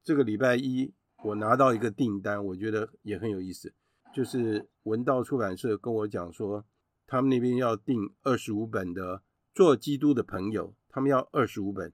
[0.04, 3.74] 这个礼拜一我拿到一个订单，我觉得也很有意思，
[4.14, 6.66] 就是文道出版社跟我讲说，
[7.06, 9.18] 他们那边要订二十五本的
[9.54, 11.92] 《做基督的朋友》，他们要二十五本。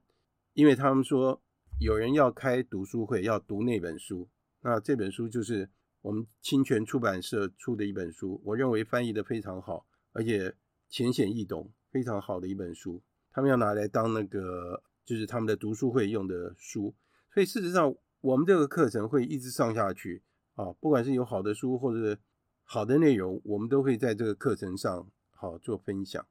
[0.52, 1.40] 因为他们说
[1.78, 4.28] 有人要开读书会，要读那本书，
[4.62, 5.70] 那这本书就是
[6.02, 10.54] 我们清泉出版社出的一本书，我认为翻译的非常好，而且
[10.88, 13.02] 浅显易懂，非常好的一本书。
[13.32, 16.94] 他们要拿来当那个就是他们的读书会用的书，
[17.32, 20.22] 所以事实上我们这个课程会一直上下去
[20.54, 22.18] 啊，不管是有好的书或者
[22.64, 26.26] 好的内容，我们都会在这个课程上好做分享。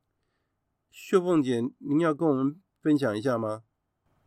[0.92, 3.64] 秀凤姐，您要跟我们分享一下吗？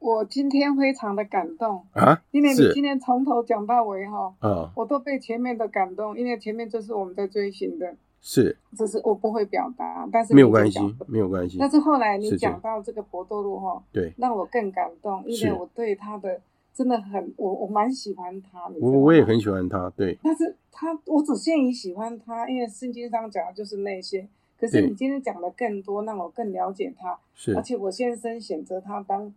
[0.03, 1.87] 我今天非常的感动。
[1.93, 11.57] 啊，因为你今天从头讲到尾哈，啊，我都被前面的感动，因为前面就是我们在追寻的，是，只是我不会表达，但是没有关系，没有关系。
[11.59, 16.41] 但是后来你讲到这个博多路哈，对，让我更感动，因为我对他的
[16.75, 20.19] 真的很，我我蛮喜欢他的，我我也很喜欢他，对。
[20.21, 24.27] 但是他我只限于喜欢他，因为圣经上讲的就是那些，
[24.59, 29.33] 可是你今天讲的更多，让我更了解他，是，而且我先生选择他当。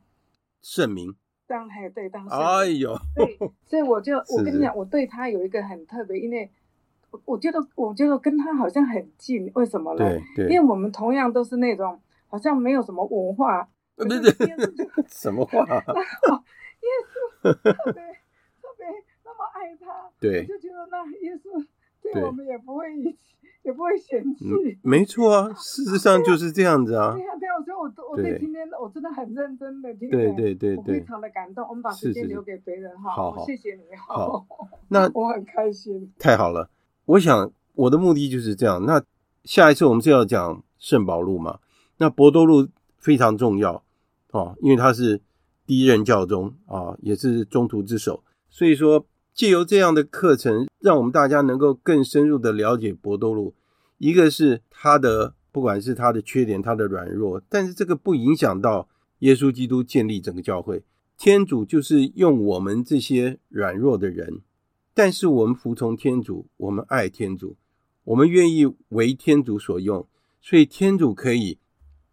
[0.66, 6.50] 圣名，当还对当，哎呦，对，所以我就 我跟你讲，我对他有一个很特别，因为
[7.26, 10.00] 我觉得我觉得跟他好像很近，为什么呢？
[10.00, 14.48] 对对，因为我们同样都是那种好像没有什么文化，对对对，
[15.08, 15.64] 什么 话？
[15.68, 15.86] 然
[16.26, 16.44] 后
[16.82, 18.88] 耶稣特别特别
[19.24, 21.64] 那么爱他，对，我就觉得那耶稣
[22.02, 23.36] 对我们也不会遗弃。
[23.66, 27.14] 也不会嫌弃、嗯，没错啊，事实上就是这样子啊。
[27.14, 31.68] 对呀、啊，对、啊，所以我我对今天我真的很认真的听，对对对非常的感动。
[31.68, 34.46] 我们把时间留给别人哈，好，好，谢谢你，好，
[34.90, 36.70] 那 我很开心，太好了。
[37.06, 38.86] 我想我的目的就是这样。
[38.86, 39.04] 那
[39.44, 41.60] 下一次我们就要讲圣保禄嘛，
[41.98, 43.84] 那博多禄非常重要
[44.30, 45.20] 哦，因为他是
[45.66, 49.08] 第一任教宗啊，也是中途之首，所以说。
[49.36, 53.56] 借由这样的课程，让我们大家能够更深入的了解伯多禄。
[53.98, 58.88] 一个是他的，不管是他的缺点，他的软弱，但是这个不影响到
[59.20, 60.84] 耶稣基督建立整个教会。
[61.18, 64.42] 天主就是用我们这些软弱的人，
[64.94, 67.56] 但是我们服从天主，我们爱天主，
[68.04, 70.08] 我们愿意为天主所用，
[70.40, 71.58] 所以天主可以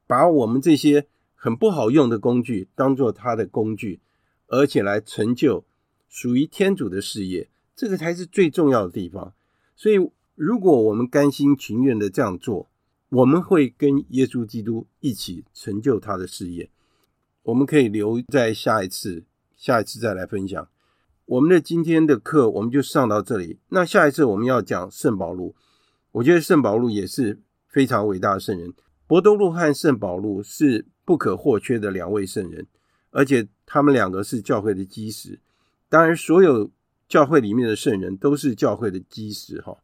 [0.07, 4.01] 把我们这些很不好用的工具当做他的工具，
[4.47, 5.65] 而且来成就。
[6.09, 7.49] 属于天主的事业，
[7.83, 9.35] 这个才是最重要的地方。
[9.75, 9.97] 所以，
[10.37, 12.71] 如果我们甘心情愿的这样做，
[13.09, 16.71] 我们会跟耶稣基督一起成就他的事业。
[17.43, 19.25] 我们可以留在下一次，
[19.57, 20.69] 下一次再来分享。
[21.25, 23.59] 我们的今天的课我们就上到这里。
[23.71, 25.57] 那下一次我们要讲圣保禄，
[26.13, 28.73] 我觉得圣保禄也是非常伟大的圣人。
[29.09, 32.65] 伯多禄和圣保禄是不可或缺的两位圣人，
[33.11, 35.41] 而且他们两个是教会的基石。
[35.89, 36.71] 当然，所有
[37.13, 39.77] 教会里面的圣人都是教会的基石哈。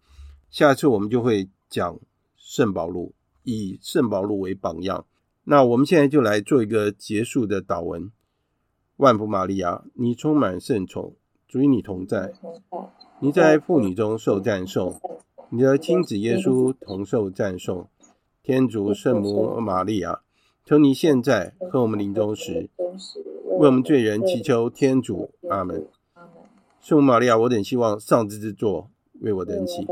[0.49, 2.01] 下次我们就会讲
[2.39, 3.13] 圣保禄，
[3.43, 5.05] 以圣保禄为榜样。
[5.45, 8.11] 那我们现在就来做一个结束的祷文。
[8.97, 11.17] 万福玛利亚，你充满圣宠，
[11.47, 12.33] 主与你同在，
[13.21, 14.99] 你在妇女中受赞颂，
[15.51, 17.91] 你的亲子耶稣同受赞颂。
[18.43, 20.23] 天主圣母玛利亚，
[20.65, 22.71] 求你现在和我们临终时，
[23.59, 25.35] 为我们罪人祈求天主。
[25.51, 25.87] 阿门。
[26.81, 29.87] 圣母玛利亚，我等希望上帝之作为我等祈。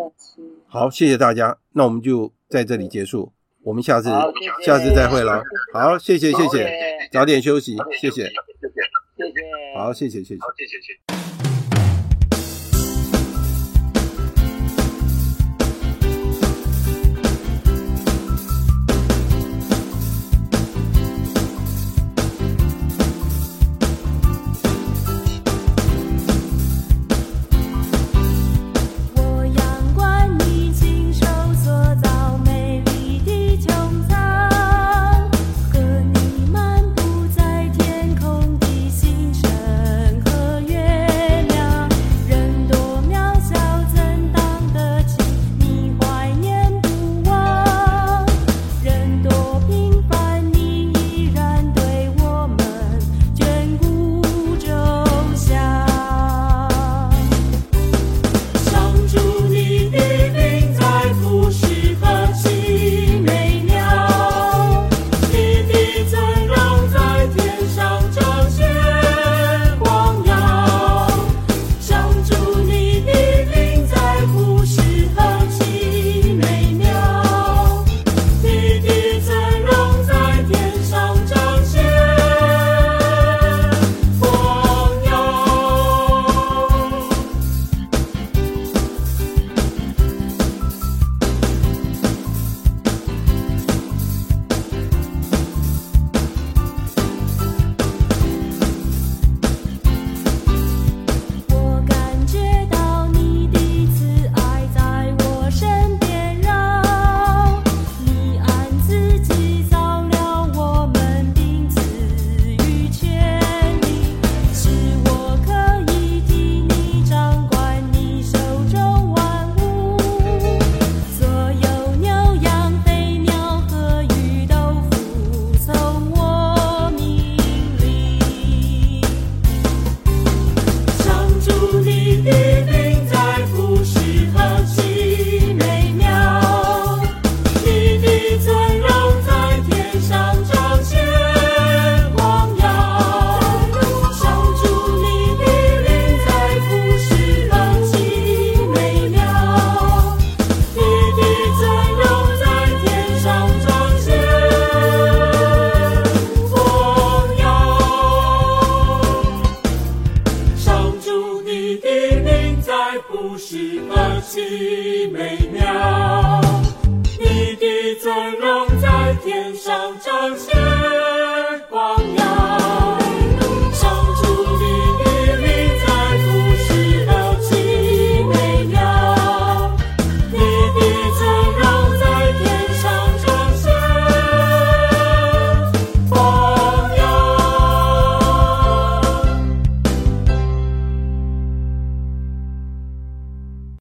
[0.66, 3.32] 好，谢谢大家，那我们就在这里结束，
[3.62, 4.09] 我们下次
[4.64, 5.43] 下次再会了。
[5.72, 8.24] 好，谢谢谢谢，早点休息，谢谢。
[9.16, 9.39] 谢谢，
[9.76, 10.09] 好，谢。
[10.09, 11.36] 谢谢谢，谢谢。